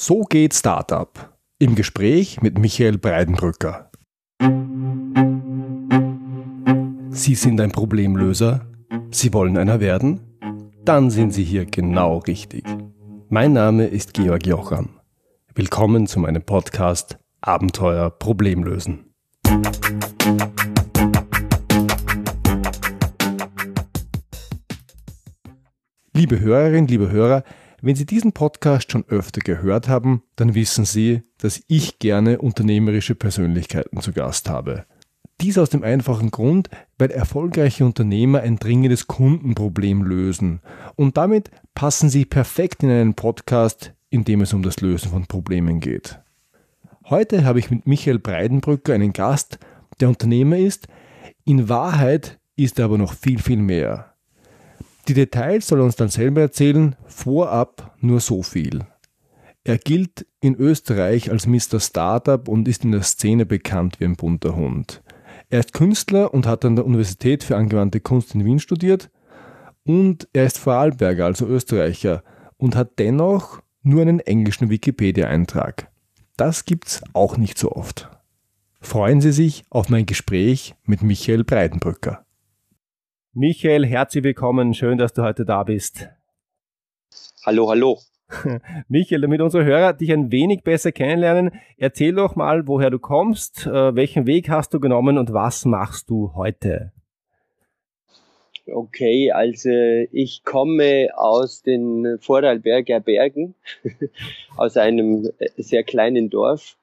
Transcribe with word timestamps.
So 0.00 0.22
geht 0.22 0.54
Startup. 0.54 1.36
Im 1.58 1.74
Gespräch 1.74 2.40
mit 2.40 2.56
Michael 2.56 2.98
Breidenbrücker. 2.98 3.90
Sie 7.10 7.34
sind 7.34 7.60
ein 7.60 7.72
Problemlöser? 7.72 8.64
Sie 9.10 9.32
wollen 9.32 9.58
einer 9.58 9.80
werden? 9.80 10.20
Dann 10.84 11.10
sind 11.10 11.32
Sie 11.32 11.42
hier 11.42 11.64
genau 11.66 12.18
richtig. 12.18 12.64
Mein 13.28 13.54
Name 13.54 13.88
ist 13.88 14.14
Georg 14.14 14.46
Jocham. 14.46 15.00
Willkommen 15.56 16.06
zu 16.06 16.20
meinem 16.20 16.42
Podcast 16.42 17.18
Abenteuer 17.40 18.08
Problemlösen. 18.10 19.12
Liebe 26.14 26.38
Hörerinnen, 26.38 26.86
liebe 26.86 27.10
Hörer, 27.10 27.42
wenn 27.80 27.96
Sie 27.96 28.06
diesen 28.06 28.32
Podcast 28.32 28.90
schon 28.90 29.04
öfter 29.08 29.40
gehört 29.40 29.88
haben, 29.88 30.22
dann 30.36 30.54
wissen 30.54 30.84
Sie, 30.84 31.22
dass 31.38 31.62
ich 31.68 31.98
gerne 31.98 32.38
unternehmerische 32.38 33.14
Persönlichkeiten 33.14 34.00
zu 34.00 34.12
Gast 34.12 34.48
habe. 34.48 34.84
Dies 35.40 35.56
aus 35.56 35.70
dem 35.70 35.84
einfachen 35.84 36.32
Grund, 36.32 36.68
weil 36.98 37.12
erfolgreiche 37.12 37.84
Unternehmer 37.84 38.40
ein 38.40 38.58
dringendes 38.58 39.06
Kundenproblem 39.06 40.02
lösen. 40.02 40.60
Und 40.96 41.16
damit 41.16 41.50
passen 41.74 42.10
sie 42.10 42.24
perfekt 42.24 42.82
in 42.82 42.90
einen 42.90 43.14
Podcast, 43.14 43.94
in 44.10 44.24
dem 44.24 44.40
es 44.40 44.52
um 44.52 44.64
das 44.64 44.80
Lösen 44.80 45.10
von 45.10 45.26
Problemen 45.26 45.78
geht. 45.78 46.18
Heute 47.04 47.44
habe 47.44 47.60
ich 47.60 47.70
mit 47.70 47.86
Michael 47.86 48.18
Breidenbrücker 48.18 48.94
einen 48.94 49.12
Gast, 49.12 49.60
der 50.00 50.08
Unternehmer 50.08 50.58
ist. 50.58 50.88
In 51.44 51.68
Wahrheit 51.68 52.40
ist 52.56 52.80
er 52.80 52.86
aber 52.86 52.98
noch 52.98 53.14
viel, 53.14 53.38
viel 53.38 53.58
mehr. 53.58 54.07
Die 55.08 55.14
Details 55.14 55.66
soll 55.66 55.80
er 55.80 55.86
uns 55.86 55.96
dann 55.96 56.10
selber 56.10 56.42
erzählen, 56.42 56.94
vorab 57.06 57.96
nur 58.00 58.20
so 58.20 58.42
viel. 58.42 58.84
Er 59.64 59.78
gilt 59.78 60.26
in 60.40 60.54
Österreich 60.54 61.30
als 61.30 61.46
Mr. 61.46 61.80
Startup 61.80 62.46
und 62.46 62.68
ist 62.68 62.84
in 62.84 62.92
der 62.92 63.02
Szene 63.02 63.46
bekannt 63.46 64.00
wie 64.00 64.04
ein 64.04 64.16
bunter 64.16 64.54
Hund. 64.54 65.02
Er 65.48 65.60
ist 65.60 65.72
Künstler 65.72 66.34
und 66.34 66.46
hat 66.46 66.66
an 66.66 66.76
der 66.76 66.84
Universität 66.84 67.42
für 67.42 67.56
angewandte 67.56 68.00
Kunst 68.00 68.34
in 68.34 68.44
Wien 68.44 68.58
studiert 68.58 69.10
und 69.84 70.28
er 70.34 70.44
ist 70.44 70.58
Vorarlberger, 70.58 71.24
also 71.24 71.46
Österreicher 71.46 72.22
und 72.58 72.76
hat 72.76 72.98
dennoch 72.98 73.62
nur 73.82 74.02
einen 74.02 74.20
englischen 74.20 74.68
Wikipedia-Eintrag. 74.68 75.90
Das 76.36 76.66
gibt's 76.66 77.02
auch 77.14 77.38
nicht 77.38 77.56
so 77.56 77.72
oft. 77.72 78.10
Freuen 78.82 79.22
Sie 79.22 79.32
sich 79.32 79.64
auf 79.70 79.88
mein 79.88 80.04
Gespräch 80.04 80.74
mit 80.84 81.02
Michael 81.02 81.44
Breidenbrücker. 81.44 82.26
Michael, 83.38 83.86
herzlich 83.86 84.24
willkommen. 84.24 84.74
Schön, 84.74 84.98
dass 84.98 85.12
du 85.12 85.22
heute 85.22 85.44
da 85.44 85.62
bist. 85.62 86.08
Hallo, 87.46 87.70
hallo. 87.70 88.00
Michael, 88.88 89.20
damit 89.20 89.40
unsere 89.40 89.64
Hörer 89.64 89.92
dich 89.92 90.12
ein 90.12 90.32
wenig 90.32 90.64
besser 90.64 90.90
kennenlernen, 90.90 91.52
erzähl 91.76 92.16
doch 92.16 92.34
mal, 92.34 92.66
woher 92.66 92.90
du 92.90 92.98
kommst, 92.98 93.64
äh, 93.64 93.94
welchen 93.94 94.26
Weg 94.26 94.48
hast 94.50 94.74
du 94.74 94.80
genommen 94.80 95.18
und 95.18 95.32
was 95.32 95.64
machst 95.66 96.10
du 96.10 96.34
heute? 96.34 96.90
Okay, 98.66 99.30
also 99.30 99.70
ich 99.70 100.42
komme 100.42 101.10
aus 101.14 101.62
den 101.62 102.18
Vorarlberger 102.20 102.98
Bergen, 102.98 103.54
aus 104.56 104.76
einem 104.76 105.30
sehr 105.56 105.84
kleinen 105.84 106.28
Dorf 106.28 106.76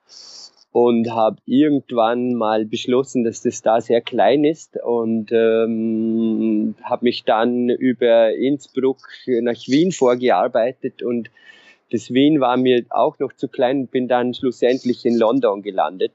und 0.75 1.09
habe 1.09 1.37
irgendwann 1.45 2.33
mal 2.33 2.65
beschlossen, 2.65 3.23
dass 3.23 3.41
das 3.41 3.61
da 3.61 3.79
sehr 3.79 4.01
klein 4.01 4.43
ist 4.43 4.75
und 4.75 5.31
ähm, 5.31 6.75
habe 6.83 7.05
mich 7.05 7.23
dann 7.23 7.69
über 7.69 8.33
Innsbruck 8.33 8.97
nach 9.25 9.55
Wien 9.67 9.93
vorgearbeitet 9.93 11.01
und 11.01 11.29
das 11.93 12.11
Wien 12.11 12.41
war 12.41 12.57
mir 12.57 12.83
auch 12.89 13.17
noch 13.19 13.31
zu 13.31 13.47
klein, 13.47 13.87
bin 13.87 14.09
dann 14.09 14.33
schlussendlich 14.33 15.05
in 15.05 15.17
London 15.17 15.61
gelandet. 15.61 16.11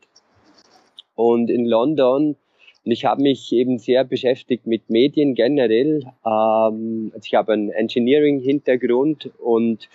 Und 1.14 1.48
in 1.48 1.64
London 1.64 2.36
und 2.84 2.92
ich 2.92 3.04
habe 3.04 3.22
mich 3.22 3.52
eben 3.52 3.78
sehr 3.78 4.04
beschäftigt 4.04 4.66
mit 4.66 4.88
Medien 4.88 5.34
generell. 5.34 6.04
Ähm, 6.24 7.12
also 7.14 7.24
ich 7.24 7.34
habe 7.34 7.52
einen 7.52 7.70
Engineering-Hintergrund 7.70 9.30
und, 9.38 9.88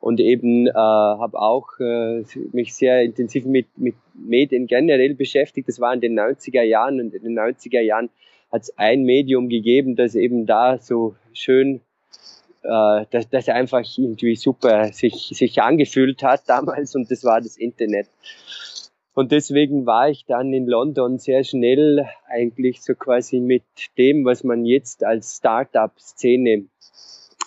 und 0.00 0.20
eben 0.20 0.66
äh, 0.66 0.72
habe 0.72 1.38
auch 1.38 1.68
äh, 1.80 2.24
mich 2.52 2.74
sehr 2.74 3.02
intensiv 3.02 3.44
mit, 3.44 3.66
mit 3.76 3.94
Medien 4.14 4.66
generell 4.66 5.14
beschäftigt. 5.14 5.68
Das 5.68 5.80
war 5.80 5.92
in 5.92 6.00
den 6.00 6.18
90er 6.18 6.62
Jahren 6.62 6.98
und 7.00 7.14
in 7.14 7.22
den 7.22 7.38
90er 7.38 7.80
Jahren 7.80 8.08
hat 8.50 8.62
es 8.62 8.78
ein 8.78 9.02
Medium 9.02 9.48
gegeben, 9.48 9.94
das 9.94 10.14
eben 10.14 10.46
da 10.46 10.78
so 10.78 11.14
schön 11.34 11.82
äh, 12.62 13.06
dass 13.10 13.28
das 13.30 13.48
einfach 13.48 13.84
irgendwie 13.96 14.36
super 14.36 14.92
sich, 14.92 15.30
sich 15.32 15.62
angefühlt 15.62 16.22
hat 16.22 16.42
damals 16.46 16.94
und 16.94 17.10
das 17.10 17.24
war 17.24 17.40
das 17.40 17.56
Internet. 17.56 18.06
Und 19.14 19.32
deswegen 19.32 19.86
war 19.86 20.08
ich 20.08 20.24
dann 20.24 20.52
in 20.52 20.66
London 20.66 21.18
sehr 21.18 21.42
schnell 21.44 22.06
eigentlich 22.28 22.82
so 22.82 22.94
quasi 22.94 23.40
mit 23.40 23.64
dem, 23.98 24.24
was 24.24 24.44
man 24.44 24.64
jetzt 24.64 25.04
als 25.04 25.36
Startup-Szene 25.36 26.66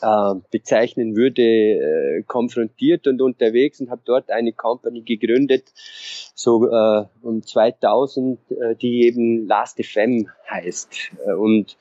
äh, 0.01 0.35
bezeichnen 0.51 1.15
würde, 1.15 1.41
äh, 1.41 2.23
konfrontiert 2.23 3.07
und 3.07 3.21
unterwegs 3.21 3.79
und 3.79 3.89
habe 3.89 4.01
dort 4.03 4.29
eine 4.29 4.51
Company 4.51 5.01
gegründet, 5.01 5.71
so 6.35 6.69
äh, 6.69 7.05
um 7.21 7.41
2000, 7.41 8.39
äh, 8.51 8.75
die 8.75 9.03
eben 9.03 9.47
Last.fm 9.47 10.27
heißt. 10.49 11.11
Und 11.37 11.77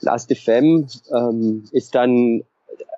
Last.fm 0.00 0.88
ähm, 1.14 1.64
ist 1.70 1.94
dann 1.94 2.42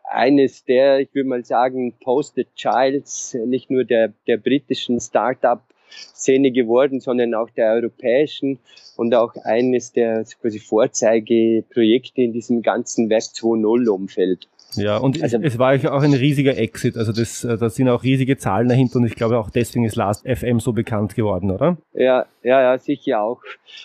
eines 0.09 0.65
der, 0.65 1.00
ich 1.00 1.15
würde 1.15 1.28
mal 1.28 1.44
sagen, 1.44 1.93
Posted 2.03 2.54
Childs, 2.54 3.34
nicht 3.44 3.71
nur 3.71 3.84
der, 3.84 4.15
der 4.27 4.38
britischen 4.38 5.00
Startup 5.00 5.60
Szene 5.91 6.50
geworden, 6.50 7.00
sondern 7.00 7.34
auch 7.34 7.50
der 7.50 7.72
europäischen 7.72 8.58
und 8.97 9.14
auch 9.14 9.34
eines 9.44 9.92
der 9.92 10.24
quasi 10.41 10.58
Vorzeigeprojekte 10.58 12.22
in 12.22 12.32
diesem 12.32 12.62
ganzen 12.62 13.10
Web 13.10 13.22
2.0 13.22 13.88
Umfeld. 13.88 14.48
Ja, 14.74 14.98
und 14.98 15.22
also, 15.22 15.38
es, 15.41 15.58
war 15.58 15.74
auch 15.92 16.02
ein 16.02 16.12
riesiger 16.12 16.56
Exit. 16.58 16.97
Also 16.97 17.12
das, 17.12 17.44
äh, 17.44 17.56
da 17.56 17.70
sind 17.70 17.88
auch 17.88 18.02
riesige 18.02 18.36
Zahlen 18.36 18.69
dahinter 18.69 18.97
und 18.98 19.06
ich 19.06 19.14
glaube 19.14 19.38
auch 19.38 19.48
deswegen 19.48 19.84
ist 19.84 19.97
Last 19.97 20.26
FM 20.28 20.60
so 20.60 20.72
bekannt 20.72 21.14
geworden, 21.14 21.50
oder? 21.50 21.78
Ja, 21.94 22.26
ja, 22.42 22.60
ja, 22.60 22.78
sicher 22.78 23.22
auch. 23.22 23.41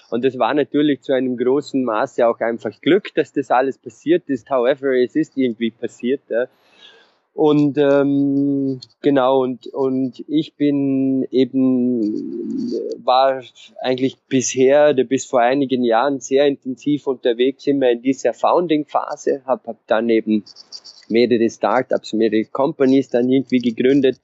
Und 0.09 0.25
das 0.25 0.38
war 0.38 0.53
natürlich 0.53 1.01
zu 1.01 1.13
einem 1.13 1.38
großen 1.38 1.83
Maße 1.83 2.28
auch 2.28 2.39
einfach 2.39 2.72
Glück, 2.81 3.13
dass 3.16 3.31
das 3.31 3.51
alles 3.51 3.78
passiert 3.78 4.28
ist. 4.28 4.50
However, 4.50 4.94
es 4.95 5.16
ist 5.16 5.38
irgendwie 5.38 5.72
passiert. 5.72 6.22
Ja. 6.29 6.47
Und 7.34 7.78
ähm, 7.78 8.81
genau, 9.02 9.42
und, 9.42 9.68
und 9.68 10.24
ich 10.28 10.56
bin 10.56 11.25
eben, 11.31 12.74
war 13.03 13.42
eigentlich 13.81 14.18
bisher 14.28 14.90
oder 14.90 15.06
bis 15.06 15.25
vor 15.25 15.40
einigen 15.40 15.84
Jahren 15.84 16.19
sehr 16.19 16.46
intensiv 16.46 17.08
unterwegs, 17.08 17.66
immer 17.68 17.90
in 17.90 18.02
dieser 18.02 18.34
Founding-Phase, 18.34 19.44
habe 19.46 19.62
hab 19.66 19.88
dann 19.88 20.09
eben 20.09 20.44
mehrere 21.08 21.50
Startups, 21.50 22.14
mehrere 22.14 22.46
Companies 22.46 23.09
dann 23.09 23.30
irgendwie 23.30 23.59
gegründet, 23.59 24.19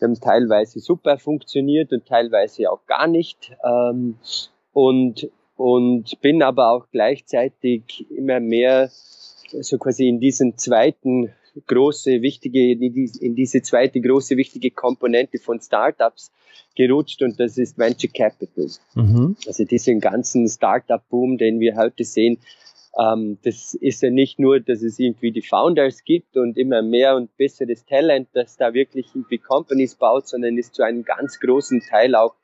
haben 0.00 0.20
teilweise 0.20 0.78
super 0.78 1.18
funktioniert 1.18 1.92
und 1.92 2.06
teilweise 2.06 2.70
auch 2.70 2.86
gar 2.86 3.08
nicht. 3.08 3.52
Ähm, 3.64 4.16
und, 4.72 5.28
und 5.56 6.20
bin 6.20 6.42
aber 6.42 6.70
auch 6.70 6.86
gleichzeitig 6.92 8.06
immer 8.10 8.38
mehr 8.38 8.90
so 8.90 9.78
quasi 9.78 10.08
in 10.08 10.20
diesen 10.20 10.56
zweiten 10.56 11.32
große, 11.66 12.22
wichtige, 12.22 12.72
in 12.72 13.34
diese 13.34 13.62
zweite 13.62 14.00
große, 14.00 14.36
wichtige 14.36 14.70
Komponente 14.70 15.38
von 15.38 15.60
Startups 15.60 16.30
gerutscht 16.76 17.22
und 17.22 17.38
das 17.40 17.58
ist 17.58 17.78
Venture 17.78 18.10
Capital. 18.10 18.68
Mhm. 18.94 19.36
Also 19.46 19.64
diesen 19.64 20.00
ganzen 20.00 20.48
Startup-Boom, 20.48 21.38
den 21.38 21.60
wir 21.60 21.76
heute 21.76 22.04
sehen, 22.04 22.38
ähm, 22.98 23.38
das 23.44 23.74
ist 23.74 24.02
ja 24.02 24.10
nicht 24.10 24.38
nur, 24.38 24.60
dass 24.60 24.82
es 24.82 24.98
irgendwie 24.98 25.30
die 25.30 25.42
Founders 25.42 26.04
gibt 26.04 26.36
und 26.36 26.56
immer 26.56 26.82
mehr 26.82 27.16
und 27.16 27.36
besseres 27.36 27.84
Talent, 27.84 28.28
das 28.32 28.56
da 28.56 28.74
wirklich 28.74 29.06
irgendwie 29.14 29.38
Companies 29.38 29.94
baut, 29.94 30.26
sondern 30.26 30.58
ist 30.58 30.74
zu 30.74 30.82
einem 30.82 31.04
ganz 31.04 31.38
großen 31.38 31.80
Teil 31.80 32.16
auch, 32.16 32.34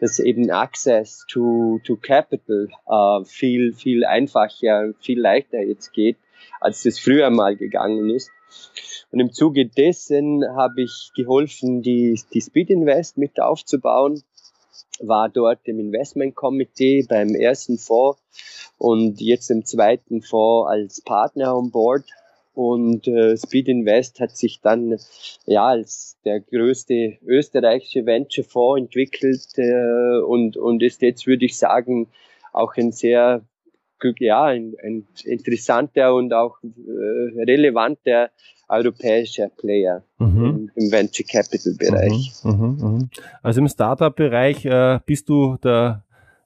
dass 0.00 0.18
eben 0.18 0.50
Access 0.50 1.24
to, 1.28 1.80
to 1.84 1.96
Capital 1.96 2.68
äh, 2.86 3.24
viel, 3.24 3.72
viel 3.72 4.04
einfacher, 4.04 4.92
viel 5.00 5.20
leichter 5.20 5.62
jetzt 5.62 5.92
geht, 5.92 6.18
als 6.60 6.82
das 6.82 6.98
früher 6.98 7.30
mal 7.30 7.56
gegangen 7.56 8.10
ist. 8.10 8.30
Und 9.10 9.20
im 9.20 9.32
Zuge 9.32 9.66
dessen 9.66 10.44
habe 10.56 10.82
ich 10.82 11.10
geholfen, 11.14 11.82
die, 11.82 12.20
die 12.32 12.40
Speed 12.40 12.70
Invest 12.70 13.16
mit 13.16 13.40
aufzubauen, 13.40 14.22
war 15.00 15.28
dort 15.28 15.60
im 15.64 15.78
Investment 15.78 16.34
Committee 16.34 17.04
beim 17.08 17.34
ersten 17.34 17.78
Fonds 17.78 18.20
und 18.78 19.20
jetzt 19.20 19.50
im 19.50 19.64
zweiten 19.64 20.20
Fonds 20.20 20.70
als 20.70 21.00
Partner 21.00 21.56
on 21.56 21.70
board. 21.70 22.04
Und 22.54 23.08
äh, 23.08 23.36
Speed 23.36 23.68
Invest 23.68 24.20
hat 24.20 24.36
sich 24.36 24.60
dann 24.60 24.96
ja 25.44 25.66
als 25.66 26.16
der 26.24 26.40
größte 26.40 27.18
österreichische 27.24 28.06
Venture 28.06 28.44
Fonds 28.44 28.80
entwickelt 28.80 29.46
äh, 29.56 30.20
und, 30.20 30.56
und 30.56 30.82
ist 30.82 31.02
jetzt, 31.02 31.26
würde 31.26 31.46
ich 31.46 31.58
sagen, 31.58 32.08
auch 32.52 32.76
ein 32.76 32.92
sehr 32.92 33.42
ja, 34.18 34.44
ein, 34.44 34.74
ein 34.82 35.06
interessanter 35.24 36.14
und 36.14 36.32
auch 36.32 36.56
äh, 36.62 37.42
relevanter 37.42 38.30
europäischer 38.68 39.48
Player 39.48 40.02
mhm. 40.18 40.44
im, 40.44 40.70
im, 40.74 40.92
Venture 40.92 41.26
Capital 41.26 41.74
Bereich. 41.78 42.32
Mhm, 42.42 42.78
mh, 42.80 42.88
mh. 42.88 43.08
Also 43.42 43.60
im 43.60 43.68
Startup-Bereich 43.68 44.64
äh, 44.64 45.00
bist 45.04 45.28
du 45.28 45.56
der 45.62 46.04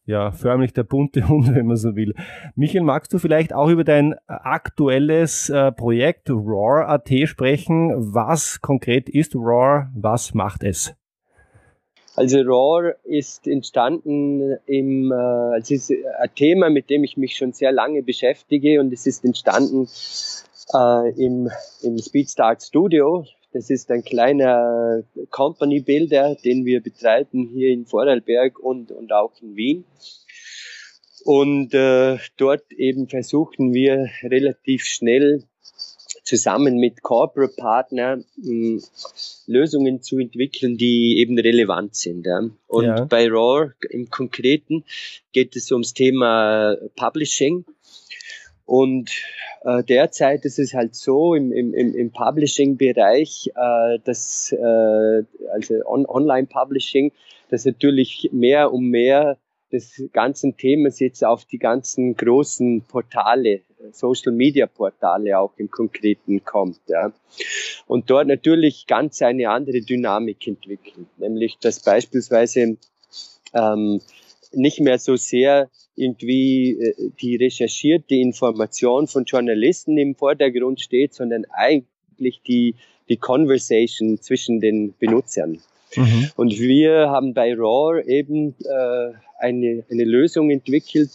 ja, 0.09 0.33
förmlich 0.33 0.73
der 0.73 0.85
bunte 0.85 1.29
Hund, 1.29 1.55
wenn 1.55 1.67
man 1.67 1.77
so 1.77 1.95
will. 1.95 2.15
Michael, 2.57 2.83
magst 2.83 3.13
du 3.13 3.19
vielleicht 3.19 3.53
auch 3.53 3.69
über 3.69 3.85
dein 3.85 4.15
aktuelles 4.27 5.51
äh, 5.51 5.71
Projekt 5.71 6.31
Roar.at 6.31 7.11
sprechen? 7.27 7.93
Was 8.15 8.61
konkret 8.63 9.09
ist 9.11 9.37
Roar? 9.37 9.93
Was 9.95 10.33
macht 10.33 10.65
es? 10.65 10.95
Also 12.19 12.41
Roar 12.41 12.97
ist 13.05 13.47
entstanden 13.47 14.57
im, 14.67 15.13
äh, 15.13 15.59
es 15.59 15.71
ist 15.71 15.93
ein 15.93 16.35
Thema, 16.35 16.69
mit 16.69 16.91
dem 16.91 17.05
ich 17.05 17.17
mich 17.17 17.37
schon 17.37 17.53
sehr 17.53 17.71
lange 17.71 18.03
beschäftige 18.03 18.81
und 18.81 18.93
es 18.93 19.07
ist 19.07 19.25
entstanden 19.25 19.87
äh, 20.75 21.25
im, 21.25 21.49
im 21.83 21.97
Speedstart 21.97 22.61
Studio. 22.61 23.25
Das 23.53 23.71
ist 23.71 23.89
ein 23.93 24.03
kleiner 24.03 25.05
Company 25.31 25.79
Builder, 25.79 26.35
den 26.35 26.65
wir 26.65 26.83
betreiben 26.83 27.51
hier 27.55 27.69
in 27.69 27.87
Vorarlberg 27.87 28.59
und, 28.59 28.91
und 28.91 29.13
auch 29.13 29.41
in 29.41 29.55
Wien. 29.55 29.85
Und 31.25 31.73
äh, 31.73 32.19
dort 32.37 32.73
eben 32.73 33.07
versuchen 33.07 33.73
wir 33.73 34.09
relativ 34.25 34.87
schnell 34.87 35.45
zusammen 36.29 36.77
mit 36.77 37.03
Corporate 37.03 37.55
Partner 37.57 38.19
hm, 38.43 38.83
Lösungen 39.47 40.03
zu 40.03 40.19
entwickeln, 40.19 40.77
die 40.77 41.19
eben 41.19 41.39
relevant 41.39 41.97
sind. 41.97 42.27
Ja. 42.27 42.43
Und 42.67 42.85
ja. 42.85 43.05
bei 43.07 43.31
Roar 43.31 43.73
im 43.89 44.11
Konkreten 44.11 44.85
geht 45.33 45.57
es 45.57 45.73
ums 45.73 45.95
Thema 45.95 46.77
Publishing. 46.97 47.65
Und 48.67 49.11
äh, 49.65 49.83
derzeit 49.83 50.45
ist 50.45 50.59
es 50.59 50.75
halt 50.75 50.95
so 50.95 51.35
im, 51.35 51.51
im, 51.51 51.73
im 51.73 52.11
Publishing-Bereich, 52.13 53.51
äh, 53.55 53.99
dass 54.05 54.53
äh, 54.53 55.23
also 55.51 55.75
on 55.87 56.05
Online-Publishing, 56.05 57.11
dass 57.49 57.65
natürlich 57.65 58.29
mehr 58.33 58.71
und 58.71 58.85
mehr 58.85 59.39
des 59.73 60.03
ganzen 60.13 60.59
Themas 60.59 61.01
jetzt 61.01 61.25
auf 61.25 61.47
die 61.47 61.59
ganzen 61.59 62.15
großen 62.17 62.83
Portale, 62.83 63.63
Social 63.93 64.33
Media 64.33 64.67
Portale 64.67 65.39
auch 65.39 65.53
im 65.57 65.71
Konkreten 65.71 66.45
kommt. 66.45 66.81
Ja. 66.89 67.13
Und 67.87 68.11
dort 68.11 68.27
natürlich 68.27 68.87
ganz 68.87 69.23
eine 69.23 69.51
andere 69.51 69.81
Dynamik 69.81 70.47
entwickelt, 70.47 71.07
nämlich 71.19 71.59
dass 71.59 71.81
beispielsweise 71.81 72.77
ähm, 73.55 74.01
nicht 74.53 74.81
mehr 74.81 74.99
so 74.99 75.17
sehr 75.17 75.71
irgendwie 75.95 76.73
äh, 76.73 77.11
die 77.21 77.37
recherchierte 77.37 78.15
Information 78.15 79.07
von 79.07 79.25
Journalisten 79.25 79.99
im 79.99 80.15
Vordergrund 80.15 80.81
steht, 80.81 81.15
sondern 81.15 81.45
eigentlich 81.51 82.41
die, 82.47 82.77
die 83.09 83.17
Conversation 83.17 84.21
zwischen 84.21 84.61
den 84.61 84.95
Benutzern. 84.99 85.61
Mhm. 85.97 86.31
Und 86.37 86.59
wir 86.59 87.09
haben 87.11 87.35
bei 87.35 87.55
Roar 87.55 88.07
eben 88.07 88.55
äh, 88.61 89.13
eine, 89.39 89.85
eine 89.91 90.05
Lösung 90.05 90.51
entwickelt, 90.51 91.11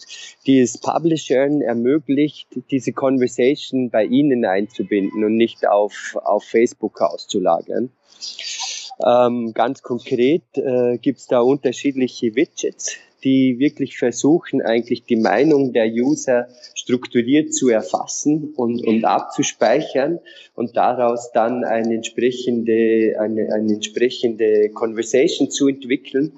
die 0.46 0.60
es 0.60 0.78
Publishern 0.78 1.60
ermöglicht, 1.60 2.48
diese 2.70 2.92
Conversation 2.92 3.90
bei 3.90 4.04
ihnen 4.04 4.44
einzubinden 4.44 5.24
und 5.24 5.36
nicht 5.36 5.66
auf, 5.66 6.16
auf 6.24 6.44
Facebook 6.44 7.00
auszulagern. 7.00 7.90
Ähm, 9.04 9.52
ganz 9.54 9.82
konkret 9.82 10.42
äh, 10.54 10.98
gibt 10.98 11.18
es 11.18 11.26
da 11.26 11.40
unterschiedliche 11.40 12.34
Widgets, 12.34 12.96
die 13.24 13.58
wirklich 13.58 13.98
versuchen, 13.98 14.62
eigentlich 14.62 15.04
die 15.04 15.16
Meinung 15.16 15.72
der 15.72 15.86
User 15.86 16.48
strukturiert 16.74 17.54
zu 17.54 17.70
erfassen 17.70 18.52
und, 18.56 18.86
und 18.86 19.04
abzuspeichern 19.04 20.20
und 20.54 20.76
daraus 20.76 21.32
dann 21.32 21.64
eine 21.64 21.94
entsprechende, 21.94 23.16
eine, 23.18 23.52
eine 23.52 23.74
entsprechende 23.74 24.68
Conversation 24.70 25.50
zu 25.50 25.68
entwickeln. 25.68 26.32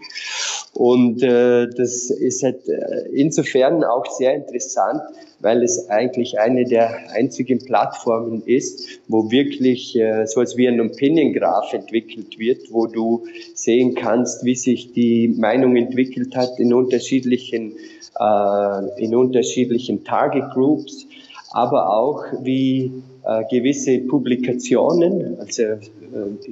Und 0.73 1.23
äh, 1.23 1.69
das 1.69 2.11
ist 2.11 2.43
halt 2.43 2.69
äh, 2.69 3.09
insofern 3.13 3.83
auch 3.83 4.07
sehr 4.07 4.35
interessant, 4.35 5.03
weil 5.41 5.63
es 5.63 5.89
eigentlich 5.91 6.39
eine 6.39 6.65
der 6.65 7.11
einzigen 7.13 7.59
Plattformen 7.59 8.43
ist, 8.47 9.01
wo 9.09 9.31
wirklich 9.31 9.97
äh, 9.97 10.27
so 10.27 10.41
als 10.41 10.57
wie 10.57 10.69
ein 10.69 10.81
Opinion 10.81 11.33
Graph 11.33 11.73
entwickelt 11.73 12.39
wird, 12.39 12.73
wo 12.73 12.87
du 12.87 13.27
sehen 13.55 13.95
kannst, 13.95 14.45
wie 14.45 14.55
sich 14.55 14.93
die 14.93 15.29
Meinung 15.29 15.77
entwickelt 15.77 16.35
hat 16.37 16.59
in 16.59 16.73
unterschiedlichen 16.73 17.75
äh, 18.19 19.03
in 19.05 19.15
unterschiedlichen 19.15 20.05
Target 20.05 20.51
Groups, 20.55 21.07
aber 21.51 21.95
auch 21.95 22.25
wie 22.43 23.03
äh, 23.25 23.45
gewisse 23.51 23.99
Publikationen, 23.99 25.39
also 25.39 25.63
äh, 25.63 25.79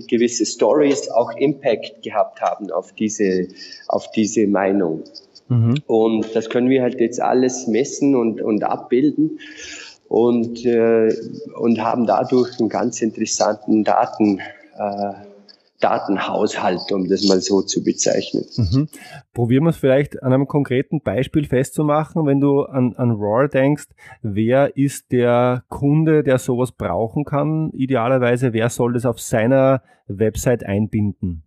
gewisse 0.08 0.44
Stories 0.44 1.10
auch 1.10 1.32
Impact 1.37 2.02
gehabt 2.02 2.40
haben 2.40 2.70
auf 2.70 2.92
diese 2.92 3.48
auf 3.88 4.10
diese 4.10 4.46
Meinung. 4.46 5.04
Mhm. 5.54 5.74
Und 5.86 6.34
das 6.34 6.50
können 6.50 6.68
wir 6.68 6.82
halt 6.82 7.00
jetzt 7.00 7.20
alles 7.20 7.66
messen 7.66 8.16
und, 8.16 8.40
und 8.40 8.64
abbilden 8.64 9.38
und, 10.08 10.64
äh, 10.64 11.14
und 11.56 11.80
haben 11.80 12.06
dadurch 12.06 12.58
einen 12.58 12.68
ganz 12.68 13.00
interessanten 13.02 13.84
Daten, 13.84 14.40
äh, 14.78 15.12
Datenhaushalt, 15.80 16.92
um 16.92 17.08
das 17.08 17.28
mal 17.28 17.40
so 17.40 17.60
zu 17.60 17.84
bezeichnen. 17.84 18.44
Mhm. 18.56 18.88
Probieren 19.34 19.64
wir 19.64 19.70
es 19.70 19.76
vielleicht 19.76 20.22
an 20.22 20.32
einem 20.32 20.46
konkreten 20.46 21.02
Beispiel 21.02 21.44
festzumachen, 21.44 22.26
wenn 22.26 22.40
du 22.40 22.62
an, 22.62 22.94
an 22.96 23.10
RAW 23.10 23.48
denkst, 23.48 23.88
wer 24.22 24.76
ist 24.78 25.12
der 25.12 25.64
Kunde, 25.68 26.22
der 26.22 26.38
sowas 26.38 26.72
brauchen 26.72 27.24
kann? 27.24 27.70
Idealerweise, 27.74 28.54
wer 28.54 28.70
soll 28.70 28.94
das 28.94 29.04
auf 29.04 29.20
seiner 29.20 29.82
Website 30.08 30.64
einbinden? 30.64 31.44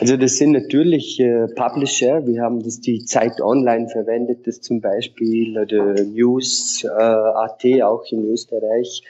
Also 0.00 0.16
das 0.16 0.38
sind 0.38 0.52
natürlich 0.52 1.20
äh, 1.20 1.46
Publisher. 1.48 2.26
Wir 2.26 2.40
haben 2.40 2.62
das 2.62 2.80
die 2.80 3.04
Zeit 3.04 3.38
Online 3.42 3.86
verwendet, 3.86 4.46
das 4.46 4.62
zum 4.62 4.80
Beispiel 4.80 5.58
oder 5.58 5.92
News 6.04 6.84
äh, 6.84 6.88
AT 6.88 7.62
auch 7.82 8.02
in 8.10 8.24
Österreich. 8.24 9.02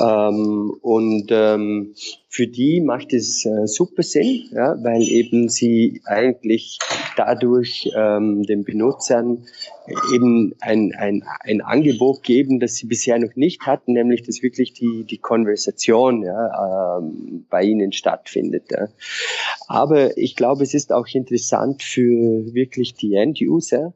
Ähm, 0.00 0.76
und 0.82 1.28
ähm, 1.30 1.94
für 2.36 2.46
die 2.46 2.82
macht 2.82 3.14
es 3.14 3.46
äh, 3.46 3.66
super 3.66 4.02
Sinn, 4.02 4.50
ja, 4.52 4.76
weil 4.84 5.00
eben 5.02 5.48
sie 5.48 6.02
eigentlich 6.04 6.78
dadurch 7.16 7.90
ähm, 7.96 8.42
den 8.42 8.62
Benutzern 8.62 9.46
eben 10.12 10.54
ein, 10.60 10.92
ein, 10.94 11.24
ein 11.40 11.62
Angebot 11.62 12.22
geben, 12.22 12.60
das 12.60 12.74
sie 12.74 12.86
bisher 12.88 13.18
noch 13.18 13.34
nicht 13.36 13.62
hatten, 13.62 13.94
nämlich 13.94 14.22
dass 14.22 14.42
wirklich 14.42 14.74
die, 14.74 15.04
die 15.04 15.16
Konversation 15.16 16.24
ja, 16.24 16.98
ähm, 16.98 17.46
bei 17.48 17.62
ihnen 17.62 17.92
stattfindet. 17.92 18.64
Ja. 18.70 18.88
Aber 19.66 20.18
ich 20.18 20.36
glaube, 20.36 20.62
es 20.62 20.74
ist 20.74 20.92
auch 20.92 21.06
interessant 21.14 21.82
für 21.82 22.52
wirklich 22.52 22.92
die 22.92 23.14
End-User, 23.14 23.94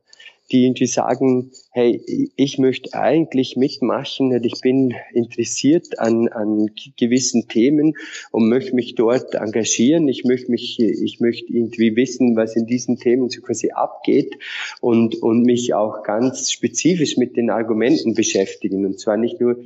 die 0.53 0.65
irgendwie 0.65 0.87
sagen, 0.87 1.51
hey, 1.71 2.03
ich 2.37 2.59
möchte 2.59 2.95
eigentlich 2.95 3.57
mitmachen 3.57 4.33
ich 4.45 4.61
bin 4.61 4.95
interessiert 5.13 5.99
an, 5.99 6.29
an 6.29 6.71
gewissen 6.99 7.49
Themen 7.49 7.95
und 8.33 8.49
möchte 8.49 8.75
mich 8.75 8.95
dort 8.95 9.35
engagieren. 9.35 10.09
Ich 10.09 10.25
möchte 10.25 10.51
mich, 10.51 10.81
ich 10.81 11.21
möchte 11.21 11.53
irgendwie 11.53 11.95
wissen, 11.97 12.37
was 12.37 12.57
in 12.57 12.67
diesen 12.67 12.99
Themen 12.99 13.29
so 13.29 13.41
quasi 13.41 13.71
abgeht 13.71 14.37
und, 14.81 15.23
und 15.23 15.43
mich 15.43 15.75
auch 15.75 16.03
ganz 16.03 16.51
spezifisch 16.51 17.17
mit 17.17 17.37
den 17.37 17.51
Argumenten 17.51 18.15
beschäftigen. 18.15 18.85
Und 18.87 18.99
zwar 18.99 19.17
nicht 19.17 19.41
nur 19.41 19.57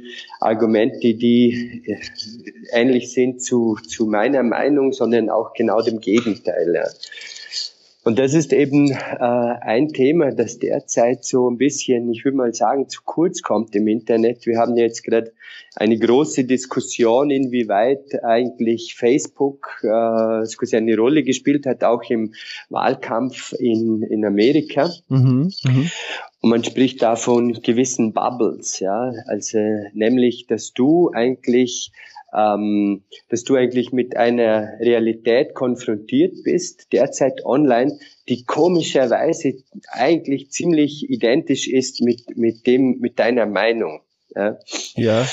Argumente, 0.41 1.14
die 1.14 1.83
ähnlich 2.73 3.12
sind 3.12 3.43
zu, 3.43 3.79
zu 3.87 4.07
meiner 4.07 4.43
Meinung, 4.43 4.93
sondern 4.93 5.31
auch 5.31 5.55
genau 5.55 5.81
dem 5.81 6.00
Gegenteil. 6.00 6.73
Ja. 6.75 6.85
Und 8.04 8.18
das 8.18 8.34
ist 8.34 8.52
eben 8.52 8.90
äh, 8.90 8.96
ein 9.18 9.88
Thema, 9.88 10.30
das 10.30 10.58
derzeit 10.58 11.25
so 11.25 11.50
ein 11.50 11.56
bisschen, 11.56 12.11
ich 12.11 12.25
würde 12.25 12.37
mal 12.37 12.52
sagen, 12.52 12.88
zu 12.88 13.00
kurz 13.02 13.40
kommt 13.40 13.75
im 13.75 13.88
Internet. 13.88 14.44
Wir 14.44 14.58
haben 14.58 14.76
jetzt 14.76 15.04
gerade 15.04 15.32
eine 15.75 15.99
große 15.99 16.44
Diskussion, 16.44 17.30
inwieweit 17.30 18.23
eigentlich 18.23 18.94
Facebook 18.94 19.80
äh, 19.82 19.87
eine 20.76 20.96
Rolle 20.96 21.23
gespielt 21.23 21.64
hat, 21.64 21.82
auch 21.82 22.02
im 22.11 22.34
Wahlkampf 22.68 23.54
in, 23.58 24.02
in 24.02 24.25
Amerika. 24.26 24.90
Mhm, 25.08 25.50
mh. 25.64 25.90
Und 26.42 26.50
man 26.50 26.62
spricht 26.62 27.00
da 27.00 27.16
von 27.16 27.54
gewissen 27.54 28.12
Bubbles, 28.12 28.78
ja, 28.80 29.14
also 29.26 29.58
nämlich, 29.94 30.46
dass 30.46 30.75
du 30.75 31.11
eigentlich 31.14 31.90
ähm, 32.35 33.05
dass 33.29 33.45
du 33.45 33.55
eigentlich 33.55 33.93
mit 33.93 34.17
einer 34.17 34.79
Realität 34.81 35.55
konfrontiert 35.55 36.35
bist, 36.45 36.93
derzeit 36.93 37.45
online, 37.45 37.99
die 38.29 38.45
komischerweise 38.45 39.55
eigentlich 39.91 40.50
ziemlich 40.50 41.09
identisch 41.09 41.69
ist 41.69 42.03
mit, 42.03 42.37
mit 42.37 42.67
dem, 42.67 42.99
mit 42.99 43.19
deiner 43.19 43.47
Meinung. 43.47 44.00
Ja. 44.35 44.59
ja. 44.97 45.26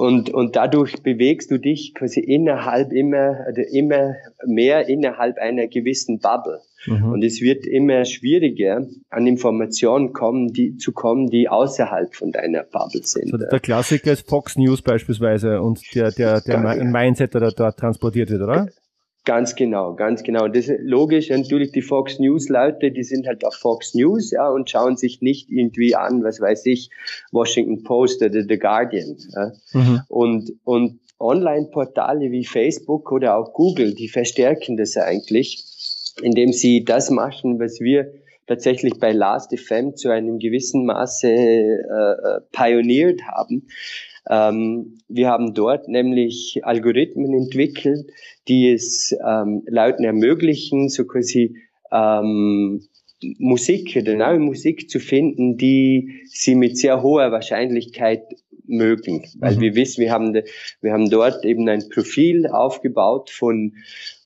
Und, 0.00 0.30
und 0.30 0.56
dadurch 0.56 1.02
bewegst 1.02 1.50
du 1.50 1.58
dich 1.58 1.94
quasi 1.94 2.20
innerhalb 2.20 2.90
immer, 2.90 3.44
oder 3.52 3.68
immer 3.70 4.14
mehr 4.46 4.88
innerhalb 4.88 5.36
einer 5.36 5.66
gewissen 5.66 6.20
Bubble. 6.20 6.62
Mhm. 6.86 7.12
Und 7.12 7.22
es 7.22 7.42
wird 7.42 7.66
immer 7.66 8.06
schwieriger, 8.06 8.86
an 9.10 9.26
Informationen 9.26 10.14
kommen, 10.14 10.54
die, 10.54 10.78
zu 10.78 10.92
kommen, 10.92 11.28
die 11.28 11.50
außerhalb 11.50 12.14
von 12.14 12.32
deiner 12.32 12.62
Bubble 12.62 13.02
sind. 13.02 13.34
Also 13.34 13.44
der 13.44 13.60
Klassiker 13.60 14.12
ist 14.12 14.26
Fox 14.26 14.56
News 14.56 14.80
beispielsweise 14.80 15.60
und 15.60 15.82
der, 15.94 16.10
der, 16.12 16.40
der 16.40 16.54
ja. 16.54 16.82
Mindset, 16.82 17.34
der 17.34 17.50
dort 17.50 17.78
transportiert 17.78 18.30
wird, 18.30 18.40
oder? 18.40 18.68
Ganz 19.30 19.54
genau, 19.54 19.94
ganz 19.94 20.24
genau. 20.24 20.48
Das 20.48 20.66
ist 20.66 20.80
logisch. 20.82 21.30
Natürlich 21.30 21.70
die 21.70 21.82
Fox 21.82 22.18
News 22.18 22.48
Leute, 22.48 22.90
die 22.90 23.04
sind 23.04 23.28
halt 23.28 23.44
auf 23.44 23.54
Fox 23.54 23.94
News, 23.94 24.32
ja, 24.32 24.50
und 24.50 24.68
schauen 24.68 24.96
sich 24.96 25.22
nicht 25.22 25.48
irgendwie 25.48 25.94
an, 25.94 26.24
was 26.24 26.40
weiß 26.40 26.66
ich, 26.66 26.90
Washington 27.30 27.84
Post 27.84 28.24
oder 28.24 28.42
The 28.42 28.58
Guardian. 28.58 29.16
Ja. 29.32 29.52
Mhm. 29.72 30.00
Und, 30.08 30.52
und 30.64 30.98
Online-Portale 31.20 32.32
wie 32.32 32.44
Facebook 32.44 33.12
oder 33.12 33.36
auch 33.36 33.52
Google, 33.52 33.94
die 33.94 34.08
verstärken 34.08 34.76
das 34.76 34.96
eigentlich, 34.96 35.64
indem 36.22 36.52
sie 36.52 36.84
das 36.84 37.08
machen, 37.10 37.60
was 37.60 37.78
wir 37.78 38.12
tatsächlich 38.48 38.98
bei 38.98 39.12
Last 39.12 39.56
FM 39.56 39.94
zu 39.94 40.08
einem 40.08 40.40
gewissen 40.40 40.86
Maße 40.86 41.28
äh, 41.28 41.76
äh 41.76 42.40
pioniert 42.50 43.22
haben. 43.22 43.68
Ähm, 44.28 44.98
wir 45.08 45.28
haben 45.28 45.54
dort 45.54 45.88
nämlich 45.88 46.60
Algorithmen 46.62 47.32
entwickelt, 47.34 48.10
die 48.48 48.70
es 48.70 49.14
ähm, 49.26 49.62
Leuten 49.66 50.04
ermöglichen, 50.04 50.88
so 50.88 51.04
quasi 51.06 51.56
ähm, 51.90 52.82
Musik 53.38 53.96
oder 54.00 54.14
neue 54.14 54.38
Musik 54.38 54.88
zu 54.88 54.98
finden, 54.98 55.56
die 55.56 56.22
sie 56.26 56.54
mit 56.54 56.78
sehr 56.78 57.02
hoher 57.02 57.32
Wahrscheinlichkeit 57.32 58.22
mögen. 58.70 59.26
Weil 59.38 59.56
mhm. 59.56 59.60
wir 59.60 59.74
wissen, 59.74 60.00
wir 60.00 60.12
haben, 60.12 60.42
wir 60.80 60.92
haben 60.92 61.10
dort 61.10 61.44
eben 61.44 61.68
ein 61.68 61.88
Profil 61.88 62.46
aufgebaut 62.46 63.30
von 63.30 63.74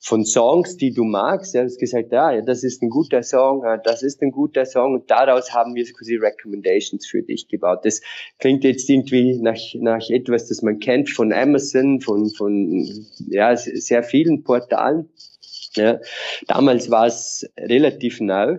von 0.04 0.26
Songs, 0.26 0.76
die 0.76 0.92
du 0.92 1.02
magst. 1.04 1.54
Er 1.54 1.64
hat 1.64 1.78
gesagt, 1.78 2.12
ja, 2.12 2.38
das 2.42 2.62
ist 2.62 2.82
ein 2.82 2.90
guter 2.90 3.22
Song, 3.22 3.64
das 3.84 4.02
ist 4.02 4.20
ein 4.20 4.32
guter 4.32 4.66
Song 4.66 4.92
und 4.92 5.10
daraus 5.10 5.54
haben 5.54 5.74
wir 5.74 5.84
quasi 5.90 6.16
Recommendations 6.16 7.06
für 7.06 7.22
dich 7.22 7.48
gebaut. 7.48 7.80
Das 7.84 8.02
klingt 8.38 8.64
jetzt 8.64 8.88
irgendwie 8.90 9.38
nach, 9.38 9.58
nach 9.76 10.10
etwas, 10.10 10.48
das 10.48 10.60
man 10.60 10.78
kennt 10.78 11.08
von 11.08 11.32
Amazon, 11.32 12.02
von, 12.02 12.28
von 12.28 13.06
ja, 13.28 13.56
sehr 13.56 14.02
vielen 14.02 14.44
Portalen. 14.44 15.08
Ja. 15.74 16.00
Damals 16.48 16.90
war 16.90 17.06
es 17.06 17.48
relativ 17.58 18.20
neu. 18.20 18.58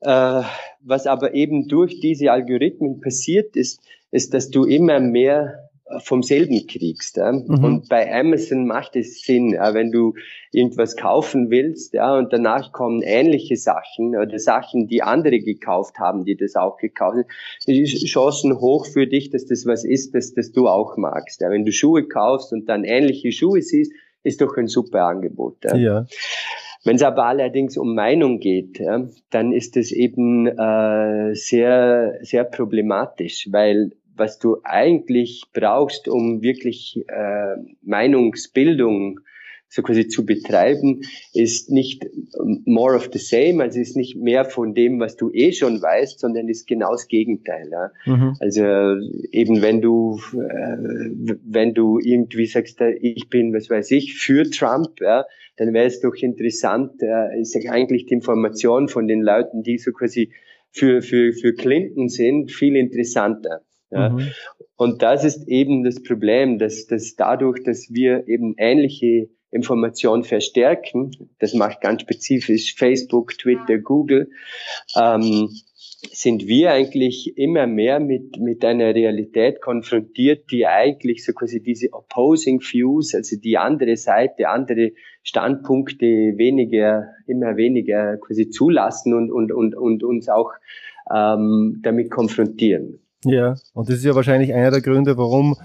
Äh, 0.00 0.42
was 0.80 1.06
aber 1.06 1.34
eben 1.34 1.68
durch 1.68 2.00
diese 2.00 2.32
Algorithmen 2.32 3.00
passiert 3.00 3.56
ist, 3.56 3.80
ist, 4.14 4.32
dass 4.32 4.48
du 4.50 4.64
immer 4.64 5.00
mehr 5.00 5.68
vom 5.98 6.22
selben 6.22 6.66
kriegst. 6.66 7.16
Ja? 7.16 7.32
Mhm. 7.32 7.64
Und 7.64 7.88
bei 7.88 8.12
Amazon 8.12 8.66
macht 8.66 8.96
es 8.96 9.22
Sinn, 9.22 9.50
ja, 9.50 9.74
wenn 9.74 9.90
du 9.90 10.14
irgendwas 10.52 10.96
kaufen 10.96 11.50
willst, 11.50 11.94
ja, 11.94 12.16
und 12.16 12.32
danach 12.32 12.72
kommen 12.72 13.02
ähnliche 13.02 13.56
Sachen 13.56 14.16
oder 14.16 14.38
Sachen, 14.38 14.86
die 14.86 15.02
andere 15.02 15.40
gekauft 15.40 15.98
haben, 15.98 16.24
die 16.24 16.36
das 16.36 16.54
auch 16.54 16.78
gekauft 16.78 17.16
haben, 17.16 17.26
die 17.66 17.84
Chancen 17.84 18.60
hoch 18.60 18.86
für 18.86 19.06
dich, 19.06 19.30
dass 19.30 19.46
das 19.46 19.66
was 19.66 19.84
ist, 19.84 20.14
das, 20.14 20.32
das 20.32 20.52
du 20.52 20.68
auch 20.68 20.96
magst. 20.96 21.40
Ja? 21.40 21.50
Wenn 21.50 21.64
du 21.64 21.72
Schuhe 21.72 22.06
kaufst 22.06 22.52
und 22.52 22.68
dann 22.68 22.84
ähnliche 22.84 23.32
Schuhe 23.32 23.60
siehst, 23.60 23.92
ist 24.22 24.40
doch 24.40 24.56
ein 24.56 24.68
super 24.68 25.02
Angebot. 25.04 25.56
Ja. 25.64 25.76
ja. 25.76 26.06
Wenn 26.84 26.96
es 26.96 27.02
aber 27.02 27.24
allerdings 27.24 27.78
um 27.78 27.94
Meinung 27.94 28.40
geht, 28.40 28.78
ja, 28.78 29.06
dann 29.30 29.52
ist 29.52 29.76
es 29.78 29.90
eben 29.90 30.46
äh, 30.46 31.34
sehr, 31.34 32.18
sehr 32.20 32.44
problematisch, 32.44 33.48
weil 33.50 33.92
was 34.16 34.38
du 34.38 34.58
eigentlich 34.64 35.44
brauchst, 35.52 36.08
um 36.08 36.42
wirklich 36.42 37.04
äh, 37.08 37.56
Meinungsbildung 37.82 39.20
so 39.74 39.82
quasi 39.82 40.06
zu 40.06 40.24
betreiben, 40.24 41.00
ist 41.32 41.70
nicht 41.70 42.06
more 42.64 42.94
of 42.94 43.10
the 43.12 43.18
same, 43.18 43.62
also 43.62 43.80
ist 43.80 43.96
nicht 43.96 44.16
mehr 44.16 44.44
von 44.44 44.72
dem, 44.74 45.00
was 45.00 45.16
du 45.16 45.30
eh 45.32 45.52
schon 45.52 45.82
weißt, 45.82 46.20
sondern 46.20 46.48
ist 46.48 46.68
genau 46.68 46.92
das 46.92 47.08
Gegenteil. 47.08 47.68
Ja? 47.72 47.90
Mhm. 48.06 48.36
Also 48.38 48.62
eben 49.32 49.62
wenn 49.62 49.80
du 49.80 50.20
äh, 50.32 50.76
wenn 51.44 51.74
du 51.74 51.98
irgendwie 51.98 52.46
sagst, 52.46 52.80
äh, 52.80 52.92
ich 53.00 53.28
bin, 53.28 53.52
was 53.52 53.68
weiß 53.68 53.90
ich, 53.90 54.14
für 54.14 54.48
Trump, 54.48 55.00
ja, 55.00 55.24
dann 55.56 55.72
wäre 55.72 55.86
es 55.86 56.00
doch 56.00 56.14
interessant, 56.14 57.02
äh, 57.02 57.40
ist 57.40 57.56
eigentlich 57.68 58.06
die 58.06 58.14
Information 58.14 58.88
von 58.88 59.08
den 59.08 59.22
Leuten, 59.22 59.62
die 59.64 59.78
so 59.78 59.90
quasi 59.92 60.30
für, 60.70 61.02
für, 61.02 61.32
für 61.32 61.54
Clinton 61.54 62.08
sind, 62.08 62.50
viel 62.50 62.76
interessanter. 62.76 63.62
Ja. 63.94 64.08
Mhm. 64.10 64.28
Und 64.76 65.02
das 65.02 65.24
ist 65.24 65.48
eben 65.48 65.84
das 65.84 66.02
Problem, 66.02 66.58
dass, 66.58 66.86
dass 66.86 67.14
dadurch, 67.16 67.62
dass 67.62 67.88
wir 67.90 68.26
eben 68.26 68.54
ähnliche 68.58 69.28
Informationen 69.50 70.24
verstärken, 70.24 71.12
das 71.38 71.54
macht 71.54 71.80
ganz 71.80 72.02
spezifisch 72.02 72.74
Facebook, 72.74 73.38
Twitter, 73.38 73.78
Google, 73.78 74.30
ähm, 74.96 75.48
sind 76.12 76.46
wir 76.46 76.72
eigentlich 76.72 77.38
immer 77.38 77.66
mehr 77.66 78.00
mit, 78.00 78.38
mit 78.38 78.64
einer 78.64 78.94
Realität 78.94 79.62
konfrontiert, 79.62 80.50
die 80.50 80.66
eigentlich 80.66 81.24
so 81.24 81.32
quasi 81.32 81.62
diese 81.62 81.92
opposing 81.92 82.60
views, 82.60 83.14
also 83.14 83.36
die 83.36 83.56
andere 83.56 83.96
Seite, 83.96 84.48
andere 84.48 84.92
Standpunkte 85.22 86.06
weniger, 86.06 87.06
immer 87.26 87.56
weniger 87.56 88.18
quasi 88.18 88.50
zulassen 88.50 89.14
und, 89.14 89.30
und, 89.30 89.52
und, 89.52 89.74
und 89.76 90.02
uns 90.02 90.28
auch 90.28 90.52
ähm, 91.14 91.80
damit 91.82 92.10
konfrontieren. 92.10 93.03
Ja, 93.24 93.56
und 93.72 93.88
das 93.88 93.96
ist 93.96 94.04
ja 94.04 94.14
wahrscheinlich 94.14 94.52
einer 94.54 94.70
der 94.70 94.80
Gründe, 94.80 95.16
warum 95.16 95.56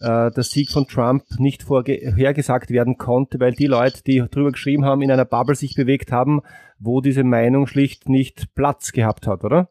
äh, 0.00 0.30
der 0.30 0.42
Sieg 0.42 0.70
von 0.70 0.86
Trump 0.86 1.24
nicht 1.38 1.62
vorhergesagt 1.62 2.70
werden 2.70 2.98
konnte, 2.98 3.40
weil 3.40 3.52
die 3.52 3.66
Leute, 3.66 4.02
die 4.04 4.22
drüber 4.30 4.52
geschrieben 4.52 4.84
haben, 4.84 5.02
in 5.02 5.10
einer 5.10 5.24
Bubble 5.24 5.54
sich 5.54 5.74
bewegt 5.74 6.12
haben, 6.12 6.42
wo 6.78 7.00
diese 7.00 7.24
Meinung 7.24 7.66
schlicht 7.66 8.08
nicht 8.08 8.54
Platz 8.54 8.92
gehabt 8.92 9.26
hat, 9.26 9.44
oder? 9.44 9.68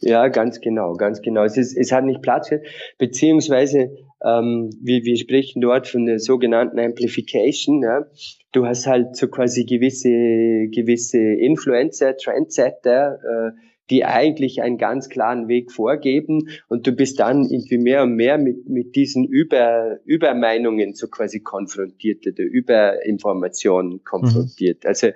Ja, 0.00 0.28
ganz 0.28 0.60
genau, 0.60 0.94
ganz 0.94 1.20
genau. 1.20 1.44
Es, 1.44 1.56
ist, 1.56 1.76
es 1.76 1.92
hat 1.92 2.04
nicht 2.04 2.22
Platz, 2.22 2.50
beziehungsweise 2.98 3.90
ähm, 4.24 4.70
wir, 4.80 5.04
wir 5.04 5.16
sprechen 5.16 5.60
dort 5.60 5.86
von 5.86 6.06
der 6.06 6.18
sogenannten 6.18 6.78
Amplification. 6.78 7.82
Ja. 7.82 8.06
Du 8.52 8.66
hast 8.66 8.86
halt 8.86 9.16
so 9.16 9.28
quasi 9.28 9.64
gewisse, 9.64 10.08
gewisse 10.70 11.18
Influencer, 11.18 12.16
Trendsetter, 12.16 13.18
äh, 13.22 13.50
die 13.90 14.04
eigentlich 14.04 14.62
einen 14.62 14.78
ganz 14.78 15.08
klaren 15.08 15.48
Weg 15.48 15.70
vorgeben 15.70 16.48
und 16.68 16.86
du 16.86 16.92
bist 16.92 17.20
dann 17.20 17.44
irgendwie 17.44 17.78
mehr 17.78 18.02
und 18.04 18.14
mehr 18.14 18.38
mit, 18.38 18.68
mit 18.68 18.96
diesen 18.96 19.26
Über, 19.26 19.98
Übermeinungen 20.04 20.94
so 20.94 21.08
quasi 21.08 21.40
konfrontiert 21.40 22.26
oder 22.26 22.44
Überinformationen 22.44 24.02
konfrontiert. 24.04 24.84
Mhm. 24.84 24.88
Also 24.88 25.08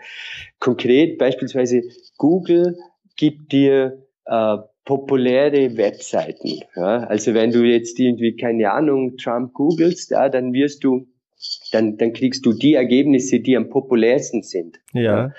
konkret 0.59 1.19
beispielsweise 1.19 1.83
Google 2.19 2.77
gibt 3.17 3.53
dir 3.53 4.07
äh, 4.27 4.57
populäre 4.85 5.77
Webseiten. 5.77 6.61
Ja? 6.77 7.05
Also 7.05 7.35
wenn 7.35 7.51
du 7.51 7.63
jetzt 7.63 7.99
irgendwie, 7.99 8.37
keine 8.37 8.71
Ahnung, 8.73 9.17
Trump 9.17 9.55
googelst, 9.55 10.11
ja, 10.11 10.29
dann 10.29 10.53
wirst 10.53 10.85
du 10.85 11.07
dann, 11.73 11.97
dann 11.99 12.13
kriegst 12.13 12.45
du 12.45 12.53
die 12.53 12.75
Ergebnisse, 12.75 13.41
die 13.41 13.57
am 13.57 13.69
populärsten 13.69 14.43
sind. 14.43 14.81
Ja. 14.93 15.33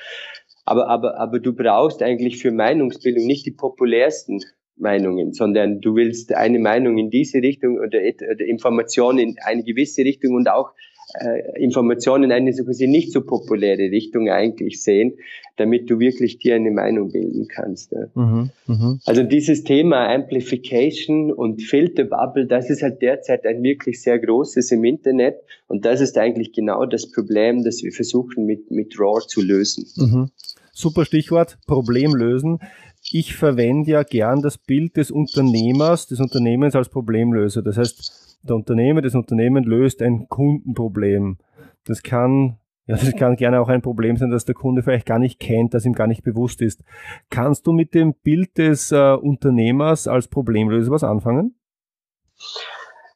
Aber, 0.70 0.88
aber, 0.88 1.18
aber 1.20 1.40
du 1.40 1.54
brauchst 1.54 2.04
eigentlich 2.04 2.38
für 2.38 2.52
Meinungsbildung 2.52 3.26
nicht 3.26 3.46
die 3.46 3.52
populärsten 3.52 4.42
Meinungen, 4.78 5.34
sondern 5.34 5.82
du 5.82 5.96
willst 5.96 6.34
eine 6.34 6.60
Meinung 6.60 6.98
in 6.98 7.10
diese 7.10 7.40
Richtung 7.40 7.78
oder, 7.78 8.00
oder 8.00 8.46
Informationen 8.46 9.20
in 9.20 9.36
eine 9.44 9.64
gewisse 9.64 10.04
Richtung 10.04 10.36
und 10.36 10.50
auch 10.50 10.72
äh, 11.16 11.62
Informationen 11.62 12.26
in 12.26 12.32
eine 12.32 12.54
so 12.54 12.64
quasi 12.64 12.88
nicht 12.88 13.12
so 13.12 13.22
populäre 13.22 13.92
Richtung 13.92 14.30
eigentlich 14.30 14.84
sehen, 14.84 15.14
damit 15.58 15.90
du 15.90 16.00
wirklich 16.00 16.38
dir 16.38 16.56
eine 16.56 16.72
Meinung 16.72 17.12
bilden 17.12 17.48
kannst. 17.48 17.92
Ja. 17.92 18.06
Mhm, 18.14 18.52
mh. 18.68 19.00
Also 19.06 19.24
dieses 19.24 19.64
Thema 19.64 20.08
Amplification 20.08 21.34
und 21.34 21.64
Filterbubble, 21.64 22.46
das 22.46 22.70
ist 22.70 22.84
halt 22.84 23.02
derzeit 23.02 23.46
ein 23.46 23.64
wirklich 23.64 24.02
sehr 24.02 24.20
großes 24.20 24.72
im 24.72 24.84
Internet 24.84 25.38
und 25.68 25.84
das 25.84 26.00
ist 26.00 26.18
eigentlich 26.18 26.54
genau 26.54 26.86
das 26.86 27.12
Problem, 27.12 27.64
das 27.64 27.82
wir 27.82 27.92
versuchen 27.92 28.46
mit, 28.46 28.70
mit 28.70 29.00
RAW 29.00 29.26
zu 29.26 29.42
lösen. 29.42 29.88
Mhm. 29.98 30.30
Super 30.80 31.04
Stichwort, 31.04 31.58
Problem 31.68 32.16
lösen. 32.16 32.60
Ich 33.12 33.36
verwende 33.36 33.92
ja 33.92 34.04
gern 34.04 34.42
das 34.42 34.58
Bild 34.58 34.96
des 34.96 35.12
Unternehmers, 35.12 36.08
des 36.08 36.22
Unternehmens 36.22 36.74
als 36.74 36.88
Problemlöser. 36.88 37.62
Das 37.62 37.78
heißt, 37.78 38.40
der 38.44 38.56
Unternehmer, 38.56 39.02
das 39.02 39.14
Unternehmen 39.14 39.66
löst 39.66 40.02
ein 40.02 40.30
Kundenproblem. 40.30 41.38
Das 41.84 42.02
kann, 42.02 42.60
ja, 42.86 42.96
das 42.96 43.14
kann 43.18 43.36
gerne 43.36 43.60
auch 43.60 43.68
ein 43.68 43.82
Problem 43.82 44.16
sein, 44.16 44.32
das 44.32 44.46
der 44.46 44.56
Kunde 44.56 44.82
vielleicht 44.82 45.06
gar 45.06 45.20
nicht 45.20 45.42
kennt, 45.42 45.74
das 45.74 45.86
ihm 45.86 45.92
gar 45.92 46.08
nicht 46.08 46.24
bewusst 46.24 46.62
ist. 46.62 46.82
Kannst 47.30 47.68
du 47.68 47.74
mit 47.74 47.94
dem 47.94 48.14
Bild 48.14 48.58
des 48.58 48.94
äh, 48.94 49.16
Unternehmers 49.16 50.08
als 50.08 50.30
Problemlöser 50.30 50.92
was 50.92 51.04
anfangen? 51.04 51.56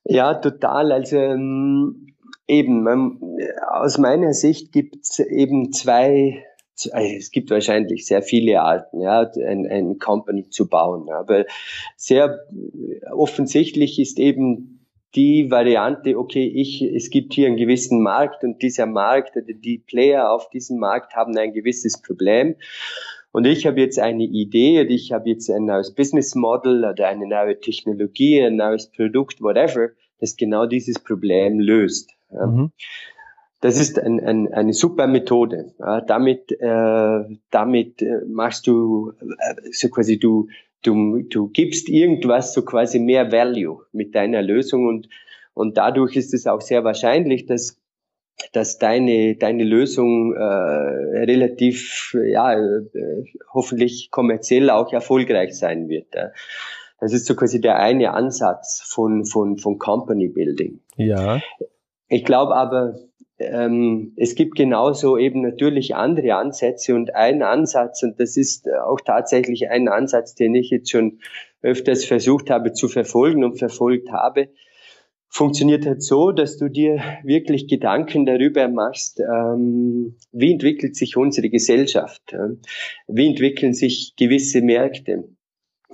Ja, 0.03 0.33
total. 0.33 0.91
Also 0.91 1.15
ähm, 1.15 2.07
eben, 2.45 2.83
man, 2.83 3.21
aus 3.71 3.97
meiner 3.97 4.33
Sicht 4.33 4.73
gibt 4.73 4.97
es 5.03 5.19
eben 5.19 5.71
zwei 5.71 6.43
es 6.75 7.31
gibt 7.31 7.49
wahrscheinlich 7.51 8.05
sehr 8.05 8.21
viele 8.21 8.61
Arten, 8.61 9.01
ja, 9.01 9.29
ein, 9.45 9.67
ein 9.67 9.99
Company 9.99 10.49
zu 10.49 10.67
bauen. 10.67 11.09
Aber 11.09 11.45
sehr 11.95 12.39
offensichtlich 13.11 13.99
ist 13.99 14.19
eben 14.19 14.79
die 15.15 15.51
Variante, 15.51 16.17
okay, 16.17 16.45
ich, 16.45 16.81
es 16.81 17.09
gibt 17.09 17.33
hier 17.33 17.47
einen 17.47 17.57
gewissen 17.57 18.01
Markt 18.01 18.43
und 18.43 18.61
dieser 18.61 18.87
Markt 18.87 19.35
oder 19.35 19.53
die 19.53 19.77
Player 19.77 20.31
auf 20.31 20.49
diesem 20.49 20.79
Markt 20.79 21.15
haben 21.15 21.37
ein 21.37 21.53
gewisses 21.53 22.01
Problem. 22.01 22.55
Und 23.31 23.45
ich 23.45 23.65
habe 23.65 23.79
jetzt 23.79 23.99
eine 23.99 24.23
Idee 24.23 24.81
und 24.81 24.89
ich 24.89 25.11
habe 25.11 25.29
jetzt 25.29 25.49
ein 25.49 25.65
neues 25.65 25.93
Business 25.93 26.35
Model 26.35 26.85
oder 26.85 27.07
eine 27.07 27.27
neue 27.27 27.59
Technologie, 27.59 28.41
ein 28.41 28.55
neues 28.55 28.91
Produkt, 28.91 29.41
whatever, 29.41 29.89
das 30.19 30.35
genau 30.35 30.65
dieses 30.65 30.99
Problem 30.99 31.59
löst. 31.59 32.11
Mhm. 32.31 32.71
Das 33.63 33.79
ist 33.79 33.97
ein, 33.97 34.19
ein, 34.19 34.53
eine 34.53 34.73
super 34.73 35.07
Methode. 35.07 35.73
Ja, 35.79 36.01
damit 36.01 36.51
äh, 36.51 37.37
damit 37.49 38.01
äh, 38.01 38.19
machst 38.27 38.67
du 38.67 39.13
äh, 39.21 39.71
so 39.71 39.87
quasi 39.87 40.19
du 40.19 40.49
du 40.81 41.21
du 41.21 41.47
gibst 41.47 41.87
irgendwas 41.87 42.53
so 42.53 42.65
quasi 42.65 42.99
mehr 42.99 43.31
Value 43.31 43.85
mit 43.93 44.15
deiner 44.15 44.41
Lösung 44.41 44.85
und 44.87 45.07
und 45.53 45.77
dadurch 45.77 46.17
ist 46.17 46.33
es 46.33 46.45
auch 46.45 46.59
sehr 46.59 46.83
wahrscheinlich, 46.83 47.45
dass 47.45 47.81
dass 48.51 48.79
deine 48.79 49.37
deine 49.37 49.63
Lösung 49.63 50.35
äh, 50.35 50.43
relativ 50.43 52.17
ja 52.21 52.59
äh, 52.59 53.23
hoffentlich 53.53 54.11
kommerziell 54.11 54.71
auch 54.71 54.91
erfolgreich 54.91 55.57
sein 55.57 55.87
wird. 55.87 56.13
Ja. 56.13 56.31
Das 56.99 57.13
ist 57.13 57.25
so 57.25 57.33
quasi 57.33 57.61
der 57.61 57.79
eine 57.79 58.11
Ansatz 58.11 58.83
von 58.85 59.23
von 59.23 59.57
von 59.57 59.79
Company 59.79 60.27
Building. 60.27 60.81
Ja. 60.97 61.39
Ich 62.09 62.25
glaube 62.25 62.55
aber 62.57 62.95
ähm, 63.39 64.13
es 64.15 64.35
gibt 64.35 64.55
genauso 64.55 65.17
eben 65.17 65.41
natürlich 65.41 65.95
andere 65.95 66.35
Ansätze 66.35 66.95
und 66.95 67.15
ein 67.15 67.41
Ansatz, 67.41 68.03
und 68.03 68.19
das 68.19 68.37
ist 68.37 68.67
auch 68.71 69.01
tatsächlich 69.01 69.69
ein 69.69 69.87
Ansatz, 69.87 70.35
den 70.35 70.55
ich 70.55 70.69
jetzt 70.69 70.91
schon 70.91 71.19
öfters 71.61 72.05
versucht 72.05 72.49
habe 72.49 72.73
zu 72.73 72.87
verfolgen 72.87 73.43
und 73.43 73.57
verfolgt 73.57 74.11
habe, 74.11 74.49
funktioniert 75.29 75.87
halt 75.87 76.03
so, 76.03 76.31
dass 76.31 76.57
du 76.57 76.69
dir 76.69 77.01
wirklich 77.23 77.67
Gedanken 77.67 78.27
darüber 78.27 78.67
machst, 78.67 79.19
ähm, 79.19 80.15
wie 80.31 80.51
entwickelt 80.51 80.95
sich 80.95 81.17
unsere 81.17 81.49
Gesellschaft, 81.49 82.33
äh, 82.33 82.55
wie 83.07 83.29
entwickeln 83.29 83.73
sich 83.73 84.13
gewisse 84.15 84.61
Märkte, 84.61 85.23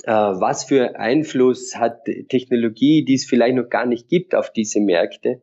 äh, 0.03 0.12
was 0.12 0.65
für 0.65 1.00
Einfluss 1.00 1.77
hat 1.77 2.03
Technologie, 2.27 3.05
die 3.05 3.13
es 3.13 3.25
vielleicht 3.25 3.55
noch 3.55 3.69
gar 3.69 3.86
nicht 3.86 4.10
gibt 4.10 4.36
auf 4.36 4.51
diese 4.51 4.81
Märkte 4.81 5.41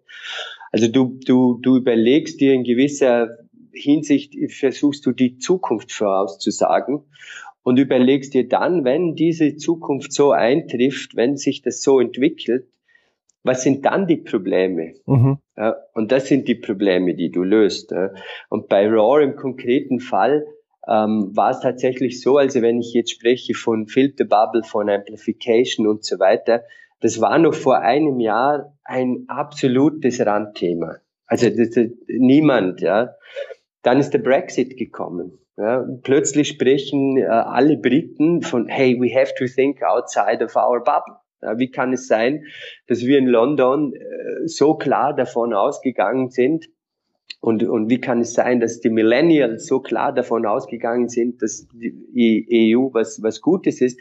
also 0.73 0.89
du, 0.89 1.19
du, 1.25 1.59
du 1.63 1.77
überlegst 1.77 2.41
dir 2.41 2.55
in 2.55 2.65
gewisser 2.65 3.29
Hinsicht, 3.73 4.35
versuchst 4.53 5.05
du 5.07 5.13
die 5.13 5.39
Zukunft 5.39 5.93
vorauszusagen 5.93 7.03
und 7.63 7.79
überlegst 7.79 8.35
dir 8.35 8.49
dann, 8.49 8.85
wenn 8.85 9.15
diese 9.15 9.57
Zukunft 9.57 10.13
so 10.13 10.31
eintrifft, 10.31 11.17
wenn 11.17 11.37
sich 11.37 11.63
das 11.63 11.83
so 11.83 12.01
entwickelt, 12.01 12.69
was 13.43 13.63
sind 13.63 13.85
dann 13.85 14.07
die 14.07 14.17
Probleme? 14.17 14.95
Mhm. 15.07 15.39
Ja, 15.57 15.77
und 15.95 16.13
das 16.13 16.27
sind 16.27 16.49
die 16.49 16.57
Probleme, 16.57 17.15
die 17.15 17.31
du 17.31 17.43
löst. 17.43 17.93
Ja. 17.93 18.11
Und 18.49 18.69
bei 18.69 18.89
RAW 18.89 19.23
im 19.23 19.37
konkreten 19.37 20.01
Fall 20.01 20.47
ähm, 20.89 21.31
war 21.35 21.51
es 21.51 21.61
tatsächlich 21.61 22.21
so, 22.21 22.39
also 22.39 22.61
wenn 22.63 22.81
ich 22.81 22.93
jetzt 22.93 23.13
spreche 23.13 23.55
von 23.55 23.87
Filter 23.87 24.25
Bubble, 24.25 24.63
von 24.65 24.91
Amplification 24.91 25.87
und 25.87 26.05
so 26.05 26.19
weiter, 26.19 26.65
das 27.07 27.21
war 27.21 27.39
noch 27.39 27.55
vor 27.55 27.79
einem 27.79 28.19
Jahr 28.19 28.77
ein 28.83 29.27
absolutes 29.29 30.19
Randthema. 30.27 30.97
Also 31.27 31.49
das, 31.51 31.71
das, 31.71 31.87
niemand, 32.09 32.81
ja. 32.81 33.15
Dann 33.83 34.01
ist 34.01 34.11
der 34.11 34.19
Brexit 34.19 34.77
gekommen. 34.77 35.39
Ja. 35.57 35.87
Plötzlich 36.03 36.49
sprechen 36.49 37.17
äh, 37.17 37.27
alle 37.27 37.77
Briten 37.77 38.43
von, 38.43 38.67
hey, 38.67 39.01
we 39.01 39.15
have 39.15 39.33
to 39.39 39.47
think 39.47 39.85
outside 39.85 40.45
of 40.45 40.57
our 40.57 40.83
bubble. 40.83 41.15
Ja, 41.43 41.57
wie 41.61 41.71
kann 41.71 41.93
es 41.93 42.09
sein, 42.09 42.45
dass 42.89 43.03
wir 43.03 43.19
in 43.19 43.27
London 43.27 43.95
äh, 43.95 44.49
so 44.49 44.75
klar 44.75 45.15
davon 45.15 45.55
ausgegangen 45.55 46.31
sind, 46.31 46.67
und, 47.41 47.63
und 47.63 47.91
wie 47.91 48.01
kann 48.01 48.21
es 48.21 48.33
sein, 48.33 48.61
dass 48.61 48.81
die 48.81 48.91
Millennials 48.91 49.67
so 49.67 49.79
klar 49.79 50.13
davon 50.13 50.47
ausgegangen 50.47 51.09
sind, 51.09 51.43
dass 51.43 51.69
die 51.73 52.75
EU 52.75 52.93
was, 52.93 53.23
was 53.23 53.41
Gutes 53.41 53.81
ist? 53.81 54.01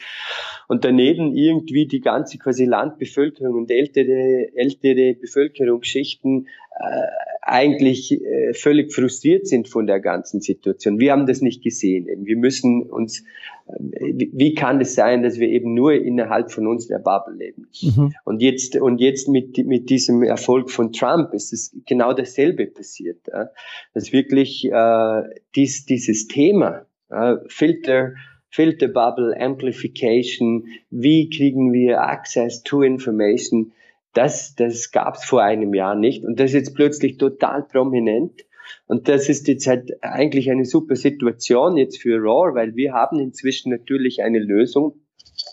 Und 0.68 0.84
daneben 0.84 1.36
irgendwie 1.36 1.86
die 1.86 2.02
ganze 2.02 2.40
quasi 2.40 2.66
Landbevölkerung 2.66 3.54
und 3.54 3.72
ältere, 3.72 4.50
ältere 4.56 5.14
Bevölkerungsschichten 5.14 6.48
äh, 6.80 7.35
eigentlich 7.46 8.12
äh, 8.12 8.54
völlig 8.54 8.92
frustriert 8.92 9.48
sind 9.48 9.68
von 9.68 9.86
der 9.86 10.00
ganzen 10.00 10.42
Situation. 10.42 11.00
Wir 11.00 11.12
haben 11.12 11.28
das 11.28 11.42
nicht 11.42 11.64
gesehen. 11.64 12.08
Wir 12.26 12.38
müssen 12.38 12.90
uns, 12.90 13.24
äh, 13.68 14.14
wie 14.34 14.56
kann 14.56 14.82
es 14.82 14.96
sein, 14.96 15.22
dass 15.22 15.40
wir 15.40 15.48
eben 15.48 15.76
nur 15.76 15.94
innerhalb 15.94 16.52
von 16.52 16.66
uns 16.66 16.88
der 16.88 16.98
Bubble 16.98 17.36
leben? 17.36 17.68
Mhm. 17.84 18.16
Und 18.24 18.42
jetzt, 18.42 18.76
und 18.76 19.00
jetzt 19.00 19.30
mit, 19.30 19.64
mit 19.64 19.92
diesem 19.92 20.24
Erfolg 20.24 20.72
von 20.72 20.92
Trump 20.92 21.36
ist 21.36 21.54
es 21.54 21.78
genau 21.86 22.14
dasselbe 22.14 22.66
passiert. 22.66 23.20
Ja? 23.32 23.52
Dass 23.94 24.12
wirklich 24.12 24.66
äh, 24.66 25.22
dies, 25.56 25.86
dieses 25.86 26.28
Thema, 26.28 26.88
äh, 27.12 27.36
Filter, 27.48 28.16
Filter 28.50 28.88
Bubble, 28.88 29.40
Amplification, 29.40 30.66
wie 30.90 31.30
kriegen 31.30 31.74
wir 31.74 32.02
Access 32.02 32.64
to 32.64 32.82
Information, 32.82 33.72
das, 34.16 34.56
das 34.56 34.92
gab 34.92 35.16
es 35.16 35.26
vor 35.26 35.44
einem 35.44 35.74
Jahr 35.74 35.96
nicht 35.96 36.24
und 36.24 36.40
das 36.40 36.52
ist 36.52 36.56
jetzt 36.56 36.76
plötzlich 36.76 37.18
total 37.18 37.64
prominent. 37.64 38.46
Und 38.88 39.08
das 39.08 39.30
ist 39.30 39.48
jetzt 39.48 39.68
halt 39.68 39.92
eigentlich 40.02 40.50
eine 40.50 40.66
super 40.66 40.96
Situation 40.96 41.78
jetzt 41.78 42.02
für 42.02 42.18
RAW, 42.18 42.56
weil 42.56 42.76
wir 42.76 42.94
haben 42.94 43.20
inzwischen 43.20 43.72
natürlich 43.72 44.24
eine 44.24 44.40
Lösung, 44.40 44.96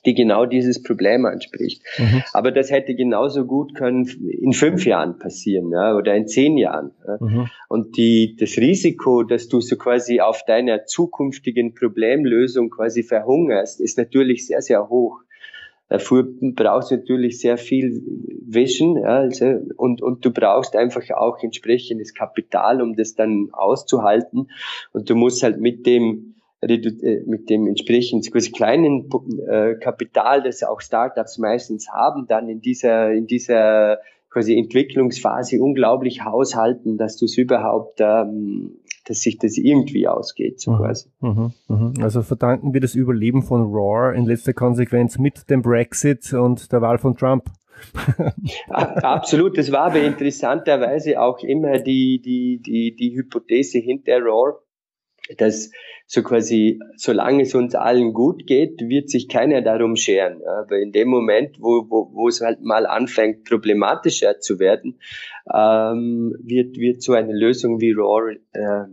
die 0.04 0.14
genau 0.14 0.46
dieses 0.46 0.82
Problem 0.82 1.26
anspricht. 1.26 1.82
Mhm. 1.98 2.22
Aber 2.32 2.52
das 2.52 2.70
hätte 2.70 2.94
genauso 2.94 3.44
gut 3.44 3.74
können 3.74 4.06
in 4.06 4.52
fünf 4.52 4.84
Jahren 4.86 5.18
passieren 5.18 5.70
ja, 5.72 5.94
oder 5.96 6.14
in 6.14 6.26
zehn 6.26 6.56
Jahren. 6.56 6.92
Ja. 7.06 7.18
Mhm. 7.20 7.48
Und 7.68 7.96
die, 7.96 8.36
das 8.38 8.56
Risiko, 8.56 9.22
dass 9.22 9.48
du 9.48 9.60
so 9.60 9.76
quasi 9.76 10.20
auf 10.20 10.44
deiner 10.46 10.84
zukünftigen 10.84 11.74
Problemlösung 11.74 12.70
quasi 12.70 13.02
verhungerst, 13.02 13.80
ist 13.80 13.98
natürlich 13.98 14.46
sehr, 14.46 14.62
sehr 14.62 14.88
hoch. 14.88 15.20
Dafür 15.92 16.26
brauchst 16.40 16.90
du 16.90 16.96
natürlich 16.96 17.38
sehr 17.38 17.58
viel 17.58 18.02
Vision 18.46 18.96
ja, 18.96 19.18
also, 19.18 19.58
und, 19.76 20.00
und 20.00 20.24
du 20.24 20.30
brauchst 20.30 20.74
einfach 20.74 21.02
auch 21.10 21.42
entsprechendes 21.42 22.14
Kapital, 22.14 22.80
um 22.80 22.96
das 22.96 23.14
dann 23.14 23.50
auszuhalten. 23.52 24.48
Und 24.94 25.10
du 25.10 25.14
musst 25.14 25.42
halt 25.42 25.60
mit 25.60 25.84
dem 25.84 26.36
äh, 26.62 27.20
mit 27.26 27.50
dem 27.50 27.66
entsprechend 27.66 28.32
quasi 28.32 28.52
kleinen 28.52 29.10
äh, 29.46 29.74
Kapital, 29.74 30.42
das 30.42 30.62
auch 30.62 30.80
Startups 30.80 31.36
meistens 31.36 31.90
haben, 31.90 32.26
dann 32.26 32.48
in 32.48 32.62
dieser 32.62 33.12
in 33.12 33.26
dieser 33.26 33.98
quasi 34.32 34.56
Entwicklungsphase 34.56 35.60
unglaublich 35.60 36.24
haushalten, 36.24 36.96
dass 36.96 37.16
du 37.16 37.26
es 37.26 37.36
überhaupt 37.36 38.00
ähm, 38.00 38.82
dass 39.04 39.20
sich 39.20 39.38
das 39.38 39.56
irgendwie 39.56 40.06
ausgeht, 40.06 40.60
so 40.60 40.72
mhm. 40.72 40.76
quasi. 40.76 41.08
Mhm. 41.20 41.52
Mhm. 41.68 41.94
Also 42.00 42.22
verdanken 42.22 42.72
wir 42.72 42.80
das 42.80 42.94
Überleben 42.94 43.42
von 43.42 43.62
Roar 43.62 44.14
in 44.14 44.26
letzter 44.26 44.52
Konsequenz 44.52 45.18
mit 45.18 45.50
dem 45.50 45.62
Brexit 45.62 46.32
und 46.32 46.70
der 46.72 46.82
Wahl 46.82 46.98
von 46.98 47.16
Trump. 47.16 47.44
Absolut, 48.68 49.58
das 49.58 49.72
war 49.72 49.86
aber 49.86 50.00
interessanterweise 50.00 51.20
auch 51.20 51.40
immer 51.42 51.78
die, 51.80 52.20
die, 52.24 52.60
die, 52.64 52.94
die 52.94 53.16
Hypothese 53.16 53.78
hinter 53.78 54.20
Roar, 54.20 54.60
dass 55.36 55.70
so 56.14 56.22
quasi, 56.22 56.78
solange 56.96 57.44
es 57.44 57.54
uns 57.54 57.74
allen 57.74 58.12
gut 58.12 58.46
geht, 58.46 58.82
wird 58.82 59.08
sich 59.08 59.30
keiner 59.30 59.62
darum 59.62 59.96
scheren. 59.96 60.42
Aber 60.60 60.76
in 60.76 60.92
dem 60.92 61.08
Moment, 61.08 61.56
wo, 61.58 61.86
wo, 61.88 62.10
wo 62.12 62.28
es 62.28 62.42
halt 62.42 62.60
mal 62.60 62.84
anfängt, 62.84 63.44
problematischer 63.44 64.38
zu 64.38 64.58
werden, 64.58 64.98
ähm, 65.50 66.36
wird, 66.42 66.76
wird 66.76 67.02
so 67.02 67.14
eine 67.14 67.32
Lösung 67.32 67.80
wie 67.80 67.92
RAW 67.92 68.36
äh, 68.52 68.84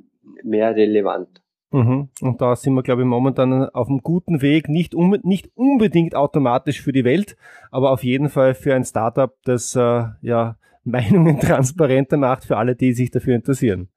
mehr 0.46 0.74
relevant. 0.78 1.42
Mhm. 1.72 2.08
Und 2.22 2.40
da 2.40 2.56
sind 2.56 2.74
wir, 2.76 2.84
glaube 2.84 3.02
ich, 3.02 3.08
momentan 3.08 3.68
auf 3.68 3.90
einem 3.90 4.00
guten 4.00 4.42
Weg, 4.42 4.70
nicht, 4.70 4.96
um, 4.96 5.18
nicht 5.24 5.50
unbedingt 5.56 6.16
automatisch 6.16 6.82
für 6.82 6.94
die 6.94 7.04
Welt, 7.04 7.36
aber 7.70 7.92
auf 7.92 8.02
jeden 8.02 8.30
Fall 8.30 8.54
für 8.54 8.74
ein 8.74 8.86
Startup, 8.86 9.36
das 9.44 9.76
äh, 9.76 10.06
ja 10.22 10.56
Meinungen 10.86 11.38
transparenter 11.42 12.16
macht 12.16 12.46
für 12.46 12.56
alle, 12.56 12.78
die 12.78 12.94
sich 12.94 13.12
dafür 13.12 13.36
interessieren. 13.36 13.90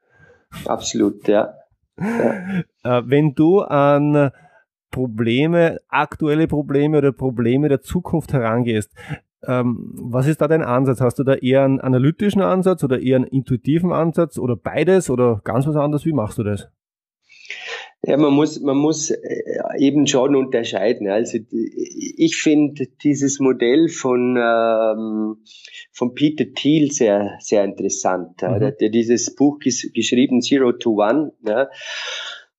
Absolut, 0.67 1.29
ja. 1.29 1.55
Äh, 1.97 3.03
wenn 3.05 3.35
du 3.35 3.61
an 3.61 4.31
Probleme, 4.91 5.79
aktuelle 5.89 6.49
Probleme 6.49 6.99
oder 6.99 7.13
Probleme 7.13 7.69
der 7.69 7.81
Zukunft 7.81 8.33
herangehst, 8.33 8.93
ähm, 9.45 9.93
was 9.95 10.27
ist 10.27 10.41
da 10.41 10.49
dein 10.49 10.63
Ansatz? 10.63 11.01
Hast 11.01 11.19
du 11.19 11.25
da 11.25 11.35
eher 11.35 11.65
einen 11.65 11.81
analytischen 11.81 12.43
Ansatz 12.43 12.85
oder 12.85 13.01
eher 13.01 13.17
einen 13.17 13.27
intuitiven 13.27 13.93
Ansatz 13.93 14.39
oder 14.39 14.57
beides 14.57 15.11
oder 15.11 15.41
ganz 15.45 15.67
was 15.67 15.77
anderes? 15.77 16.05
Wie 16.07 16.13
machst 16.13 16.39
du 16.39 16.45
das? 16.45 16.69
Ja, 18.05 18.17
man 18.17 18.33
muss, 18.33 18.61
man 18.61 18.77
muss 18.77 19.11
äh, 19.11 19.19
eben 19.79 20.07
schon 20.07 20.35
unterscheiden. 20.35 21.09
Also 21.09 21.39
ich 21.51 22.37
finde 22.37 22.87
dieses 23.03 23.39
Modell 23.39 23.89
von, 23.89 24.37
ähm, 24.37 25.37
von 25.93 26.15
Peter 26.15 26.45
Thiel 26.53 26.91
sehr, 26.91 27.37
sehr 27.41 27.65
interessant. 27.65 28.43
Mhm. 28.43 28.49
Er 28.49 28.67
hat 28.69 28.81
dieses 28.81 29.35
Buch 29.35 29.59
ges 29.59 29.91
geschrieben, 29.95 30.41
Zero 30.41 30.73
to 30.73 31.03
One. 31.03 31.33
Ja. 31.47 31.69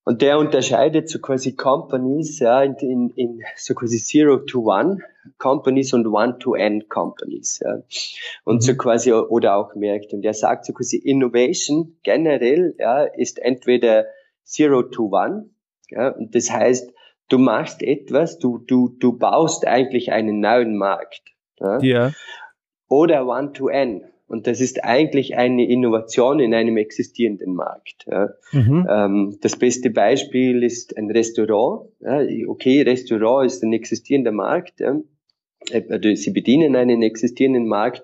Und 0.05 0.21
der 0.21 0.37
unterscheidet 0.37 1.09
so 1.09 1.19
quasi 1.19 1.55
Companies 1.55 2.39
ja, 2.39 2.61
in, 2.61 2.75
in, 2.75 3.09
in 3.15 3.41
so 3.55 3.73
quasi 3.73 3.97
Zero 3.99 4.37
to 4.37 4.69
One 4.69 4.99
Companies 5.37 5.93
und 5.93 6.05
One 6.07 6.37
to 6.39 6.55
N 6.55 6.87
Companies. 6.89 7.61
Ja. 7.63 7.81
Und 8.43 8.55
mhm. 8.55 8.61
so 8.61 8.75
quasi, 8.75 9.13
oder 9.13 9.55
auch 9.55 9.75
Märkte. 9.75 10.15
Und 10.15 10.25
er 10.25 10.33
sagt 10.33 10.65
so 10.65 10.73
quasi 10.73 10.97
Innovation 10.97 11.97
generell 12.03 12.75
ja, 12.77 13.03
ist 13.03 13.39
entweder 13.39 14.05
Zero 14.43 14.83
to 14.83 15.09
One, 15.11 15.49
ja, 15.89 16.09
und 16.09 16.35
das 16.35 16.51
heißt, 16.51 16.93
du 17.29 17.37
machst 17.37 17.81
etwas, 17.81 18.39
du, 18.39 18.57
du, 18.57 18.89
du 18.99 19.17
baust 19.17 19.65
eigentlich 19.65 20.11
einen 20.11 20.39
neuen 20.39 20.77
Markt. 20.77 21.21
Ja. 21.59 21.79
ja. 21.79 22.11
Oder 22.93 23.25
One 23.25 23.53
to 23.53 23.69
N. 23.69 24.03
Und 24.27 24.45
das 24.45 24.61
ist 24.61 24.83
eigentlich 24.83 25.35
eine 25.35 25.67
Innovation 25.67 26.39
in 26.39 26.53
einem 26.53 26.77
existierenden 26.77 27.55
Markt. 27.55 28.05
Ja. 28.05 28.29
Mhm. 28.51 28.87
Ähm, 28.87 29.37
das 29.41 29.55
beste 29.55 29.89
Beispiel 29.89 30.61
ist 30.61 30.95
ein 30.95 31.09
Restaurant. 31.09 31.89
Ja. 32.01 32.21
Okay, 32.47 32.83
Restaurant 32.83 33.47
ist 33.47 33.63
ein 33.63 33.73
existierender 33.73 34.31
Markt. 34.31 34.79
Ja. 34.79 35.01
Also 35.89 36.13
sie 36.13 36.31
bedienen 36.31 36.75
einen 36.75 37.01
existierenden 37.01 37.67
Markt 37.67 38.03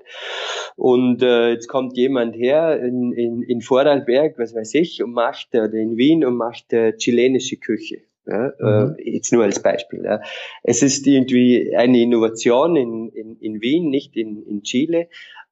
und 0.75 1.21
äh, 1.21 1.51
jetzt 1.51 1.67
kommt 1.67 1.95
jemand 1.95 2.35
her 2.35 2.81
in, 2.81 3.11
in, 3.11 3.43
in 3.43 3.61
Vorarlberg, 3.61 4.39
was 4.39 4.55
weiß 4.55 4.73
ich, 4.75 5.03
und 5.03 5.11
macht 5.11 5.49
äh, 5.53 5.59
oder 5.59 5.73
in 5.73 5.97
Wien 5.97 6.25
und 6.25 6.35
macht 6.35 6.73
äh, 6.73 6.95
chilenische 6.95 7.57
Küche. 7.57 7.97
Ja, 8.29 8.53
mhm. 8.59 8.95
äh, 8.97 9.11
jetzt 9.11 9.33
nur 9.33 9.43
als 9.43 9.61
Beispiel. 9.61 10.03
Ja. 10.03 10.21
Es 10.63 10.83
ist 10.83 11.07
irgendwie 11.07 11.75
eine 11.75 11.99
Innovation 11.99 12.75
in, 12.75 13.09
in, 13.09 13.37
in 13.37 13.61
Wien, 13.61 13.89
nicht 13.89 14.15
in, 14.15 14.43
in 14.43 14.61
Chile, 14.63 15.07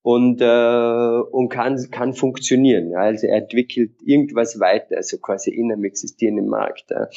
und, 0.07 0.39
äh, 0.39 1.19
und 1.31 1.49
kann, 1.49 1.77
kann 1.91 2.13
funktionieren. 2.13 2.91
Ja. 2.91 2.99
Also 2.99 3.27
er 3.27 3.39
entwickelt 3.39 3.91
irgendwas 4.05 4.57
weiter, 4.57 4.95
also 4.95 5.17
quasi 5.17 5.51
in 5.51 5.69
einem 5.69 5.83
existierenden 5.83 6.47
Markt. 6.47 6.91
Ja. 6.91 7.09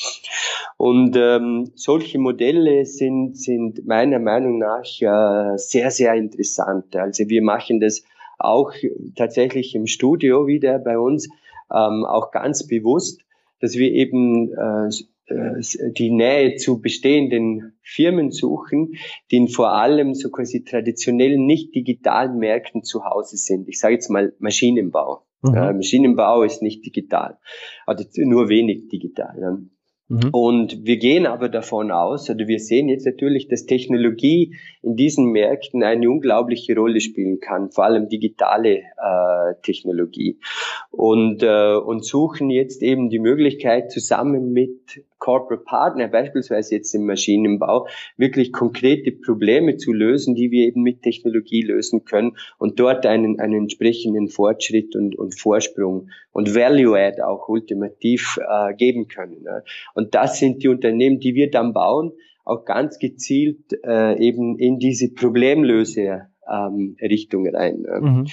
Und 0.77 1.17
ähm, 1.17 1.71
solche 1.77 2.19
Modelle 2.19 2.85
sind, 2.87 3.39
sind 3.39 3.87
meiner 3.87 4.19
Meinung 4.19 4.59
nach 4.59 4.83
äh, 5.01 5.57
sehr, 5.57 5.93
sehr 5.93 6.15
interessant. 6.15 6.97
Also 6.97 7.29
wir 7.29 7.43
machen 7.43 7.79
das 7.79 8.03
auch 8.41 8.73
tatsächlich 9.15 9.77
im 9.77 9.87
Studio 9.87 10.49
wieder 10.49 10.81
bei 10.81 10.99
uns, 10.99 11.29
ähm, 11.73 12.05
auch 12.05 12.33
ganz 12.33 12.67
bewusst, 12.67 13.21
dass 13.61 13.75
wir 13.75 13.93
eben 13.93 14.53
äh, 14.53 14.89
äh, 14.89 14.91
die 15.31 16.11
Nähe 16.11 16.57
zu 16.57 16.81
bestehenden 16.81 17.79
Firmen 17.83 18.31
suchen, 18.31 18.95
die 19.31 19.49
vor 19.49 19.73
allem 19.73 20.15
so 20.15 20.31
quasi 20.31 20.65
traditionell 20.65 21.39
nicht 21.39 21.75
digitalen 21.75 22.39
Märkten 22.39 22.83
zu 22.83 23.05
Hause 23.05 23.37
sind. 23.37 23.69
Ich 23.69 23.79
sage 23.79 23.95
jetzt 23.95 24.11
mal 24.11 24.33
Maschinenbau. 24.39 25.25
Mhm. 25.43 25.55
Äh, 25.55 25.73
Maschinenbau 25.73 26.43
ist 26.43 26.63
nicht 26.63 26.85
digital, 26.85 27.39
also 27.87 28.05
nur 28.17 28.49
wenig 28.49 28.89
digital. 28.89 29.39
Ja. 29.41 29.59
Mhm. 30.11 30.31
Und 30.33 30.85
wir 30.85 30.97
gehen 30.97 31.25
aber 31.25 31.49
davon 31.49 31.93
aus, 31.93 32.29
oder 32.29 32.49
wir 32.49 32.59
sehen 32.59 32.89
jetzt 32.89 33.07
natürlich, 33.07 33.47
dass 33.47 33.67
Technologie 33.67 34.57
in 34.83 34.97
diesen 34.97 35.27
Märkten 35.27 35.85
eine 35.85 36.11
unglaubliche 36.11 36.75
Rolle 36.75 37.01
spielen 37.01 37.39
kann, 37.39 37.71
vor 37.71 37.85
allem 37.85 38.09
digitale 38.09 38.79
äh, 38.79 39.55
Technologie. 39.63 40.41
Und, 40.91 41.45
äh, 41.45 41.77
und 41.77 42.05
suchen 42.05 42.51
jetzt 42.51 42.83
eben 42.83 43.09
die 43.09 43.21
Möglichkeit, 43.21 43.93
zusammen 43.93 44.53
mit 44.53 44.80
Corporate 45.19 45.65
Partner, 45.65 46.09
beispielsweise 46.09 46.77
jetzt 46.77 46.95
im 46.95 47.07
Maschinenbau, 47.07 47.87
wirklich 48.17 48.53
konkrete 48.53 49.13
Probleme 49.13 49.77
zu 49.77 49.93
lösen, 49.93 50.35
die 50.35 50.51
wir 50.51 50.67
eben 50.67 50.83
mit 50.83 51.03
Technologie 51.03 51.63
lösen 51.63 52.05
können 52.05 52.37
und 52.59 52.81
dort 52.81 53.07
einen, 53.07 53.41
einen 53.41 53.63
entsprechenden 53.63 54.29
Fortschritt 54.29 54.97
und, 54.97 55.17
und 55.17 55.39
Vorsprung 55.39 56.11
und 56.33 56.55
Value 56.55 56.99
Add 56.99 57.23
auch 57.23 57.49
ultimativ 57.49 58.39
äh, 58.39 58.75
geben 58.75 59.09
können. 59.09 59.43
Ne? 59.43 59.65
Und 59.95 60.15
das 60.15 60.39
sind 60.39 60.63
die 60.63 60.69
Unternehmen, 60.69 61.21
die 61.21 61.35
wir 61.35 61.51
dann 61.51 61.73
bauen, 61.73 62.13
auch 62.45 62.65
ganz 62.65 62.99
gezielt 62.99 63.73
äh, 63.85 64.19
eben 64.19 64.59
in 64.59 64.79
diese 64.79 65.13
Problemlöse 65.13 66.29
ähm, 66.51 66.97
Richtung 67.01 67.47
rein. 67.49 67.83
Ne? 67.83 68.01
Mhm, 68.01 68.27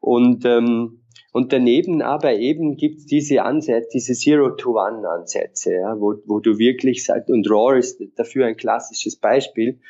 und 0.00 0.44
ähm, 0.44 0.99
und 1.32 1.52
daneben 1.52 2.02
aber 2.02 2.34
eben 2.34 2.76
gibt's 2.76 3.06
diese 3.06 3.42
Ansätze, 3.42 3.88
diese 3.94 4.14
Zero-to-One-Ansätze, 4.14 5.74
ja, 5.74 6.00
wo, 6.00 6.16
wo 6.26 6.40
du 6.40 6.58
wirklich 6.58 7.04
sagst, 7.04 7.30
und 7.30 7.48
RAW 7.48 7.78
ist 7.78 8.02
dafür 8.16 8.46
ein 8.46 8.56
klassisches 8.56 9.16
Beispiel. 9.16 9.80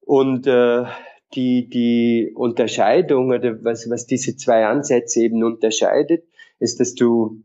Und 0.00 0.46
äh, 0.46 0.84
die, 1.34 1.68
die 1.68 2.32
Unterscheidung 2.34 3.30
oder 3.30 3.62
was, 3.62 3.88
was 3.88 4.06
diese 4.06 4.36
zwei 4.36 4.66
Ansätze 4.66 5.20
eben 5.20 5.44
unterscheidet, 5.44 6.24
ist, 6.58 6.80
dass 6.80 6.94
du 6.94 7.42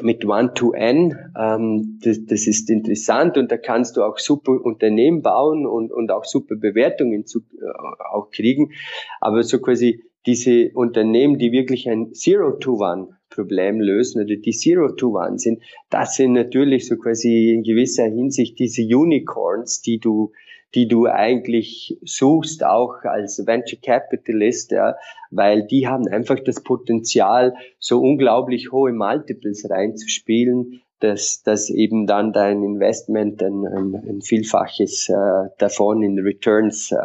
mit 0.00 0.24
One-to-N, 0.24 1.32
ähm, 1.38 1.98
das, 2.02 2.24
das 2.26 2.46
ist 2.46 2.70
interessant 2.70 3.36
und 3.36 3.50
da 3.50 3.56
kannst 3.56 3.96
du 3.96 4.02
auch 4.02 4.18
super 4.18 4.52
Unternehmen 4.52 5.22
bauen 5.22 5.66
und, 5.66 5.92
und 5.92 6.10
auch 6.10 6.24
super 6.24 6.56
Bewertungen 6.56 7.26
zu, 7.26 7.40
äh, 7.40 8.04
auch 8.12 8.30
kriegen. 8.30 8.72
Aber 9.20 9.42
so 9.42 9.60
quasi 9.60 10.02
diese 10.26 10.70
Unternehmen, 10.74 11.38
die 11.38 11.52
wirklich 11.52 11.88
ein 11.88 12.14
Zero-to-One-Problem 12.14 13.80
lösen 13.80 14.24
oder 14.24 14.36
die 14.36 14.52
Zero-to-One 14.52 15.38
sind, 15.38 15.62
das 15.90 16.16
sind 16.16 16.32
natürlich 16.32 16.86
so 16.86 16.96
quasi 16.96 17.52
in 17.52 17.62
gewisser 17.62 18.04
Hinsicht 18.04 18.58
diese 18.58 18.82
Unicorns, 18.82 19.82
die 19.82 19.98
du 19.98 20.32
die 20.74 20.88
du 20.88 21.06
eigentlich 21.06 21.96
suchst, 22.04 22.64
auch 22.64 23.04
als 23.04 23.46
Venture 23.46 23.78
Capitalist, 23.80 24.72
ja, 24.72 24.96
weil 25.30 25.66
die 25.66 25.86
haben 25.86 26.08
einfach 26.08 26.40
das 26.40 26.62
Potenzial, 26.62 27.54
so 27.78 28.00
unglaublich 28.00 28.72
hohe 28.72 28.92
Multiples 28.92 29.68
reinzuspielen, 29.70 30.80
dass, 30.98 31.42
dass 31.42 31.70
eben 31.70 32.06
dann 32.06 32.32
dein 32.32 32.62
Investment 32.62 33.42
ein, 33.42 33.66
ein, 33.66 33.94
ein 33.94 34.20
Vielfaches 34.22 35.08
äh, 35.08 35.48
davon 35.58 36.02
in 36.02 36.18
Returns 36.18 36.90
äh, 36.90 36.96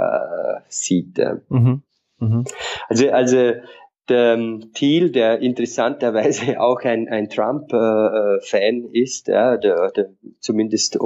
sieht. 0.69 1.19
Mhm. 1.49 1.83
Mhm. 2.19 2.45
Also, 2.87 3.09
also 3.09 3.53
der 4.09 4.33
ähm, 4.33 4.71
Thiel, 4.73 5.11
der 5.11 5.39
interessanterweise 5.39 6.59
auch 6.61 6.81
ein, 6.81 7.07
ein 7.07 7.29
Trump-Fan 7.29 8.89
äh, 8.93 8.99
ist, 8.99 9.27
ja, 9.27 9.57
der, 9.57 9.91
der 9.91 10.09
zumindest 10.39 10.97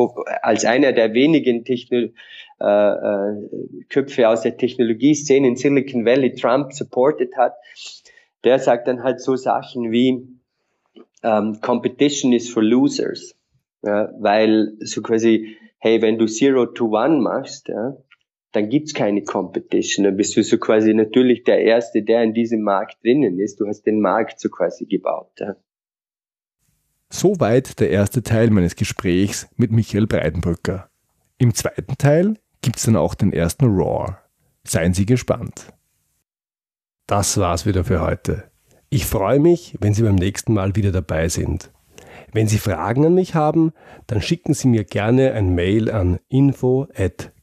als 0.42 0.66
einer 0.66 0.94
der 0.94 1.14
wenigen 1.14 1.66
Techno 1.66 2.10
äh, 2.62 2.66
äh, 2.66 3.50
Köpfe 3.90 4.30
aus 4.30 4.42
der 4.42 4.58
Technologieszene 4.58 5.48
in 5.48 5.56
Silicon 5.56 6.06
Valley 6.06 6.34
Trump 6.34 6.74
supported 6.74 7.36
hat, 7.36 7.54
der 8.44 8.60
sagt 8.60 8.88
dann 8.88 9.04
halt 9.04 9.22
so 9.22 9.36
Sachen 9.36 9.92
wie 9.92 10.28
ähm, 11.24 11.60
Competition 11.62 12.34
is 12.34 12.50
for 12.50 12.64
losers, 12.64 13.36
ja, 13.82 14.10
weil 14.20 14.74
so 14.80 15.02
quasi, 15.02 15.58
hey, 15.78 16.02
wenn 16.02 16.18
du 16.18 16.26
Zero 16.26 16.66
to 16.68 16.88
One 16.88 17.20
machst, 17.20 17.70
ja, 17.70 17.98
dann 18.54 18.70
gibt's 18.70 18.94
keine 18.94 19.24
Competition. 19.24 20.06
Dann 20.06 20.16
bist 20.16 20.38
du 20.38 20.44
so 20.44 20.58
quasi 20.58 20.94
natürlich 20.94 21.44
der 21.44 21.60
Erste, 21.60 22.04
der 22.04 22.24
in 22.24 22.34
diesem 22.34 22.62
Markt 22.62 23.04
drinnen 23.04 23.40
ist. 23.40 23.60
Du 23.60 23.68
hast 23.68 23.84
den 23.84 24.00
Markt 24.00 24.40
so 24.40 24.50
quasi 24.50 24.86
gebaut. 24.86 25.32
Ja. 25.40 25.56
Soweit 27.10 27.80
der 27.80 27.90
erste 27.90 28.24
Teil 28.24 28.52
meines 28.52 28.76
Gesprächs 28.76 29.48
mit 29.58 29.72
Michael 29.72 30.08
Breidenbrücker. 30.08 30.90
Im 31.38 31.54
zweiten 31.54 31.98
Teil 31.98 32.36
gibt's 32.62 32.84
dann 32.84 32.96
auch 32.96 33.16
den 33.16 33.34
ersten 33.34 33.66
Raw. 33.66 34.18
Seien 34.64 34.94
Sie 34.94 35.06
gespannt. 35.06 35.74
Das 37.08 37.38
war's 37.38 37.66
wieder 37.66 37.84
für 37.84 38.02
heute. 38.02 38.46
Ich 38.90 39.06
freue 39.06 39.40
mich, 39.40 39.76
wenn 39.80 39.94
Sie 39.94 40.04
beim 40.04 40.16
nächsten 40.16 40.54
Mal 40.54 40.76
wieder 40.76 40.92
dabei 40.92 41.28
sind. 41.28 41.72
Wenn 42.32 42.48
Sie 42.48 42.60
Fragen 42.60 43.06
an 43.06 43.16
mich 43.16 43.34
haben, 43.34 43.74
dann 44.08 44.22
schicken 44.22 44.54
Sie 44.54 44.68
mir 44.68 44.84
gerne 44.84 45.34
ein 45.34 45.56
Mail 45.56 45.90
an 45.90 46.20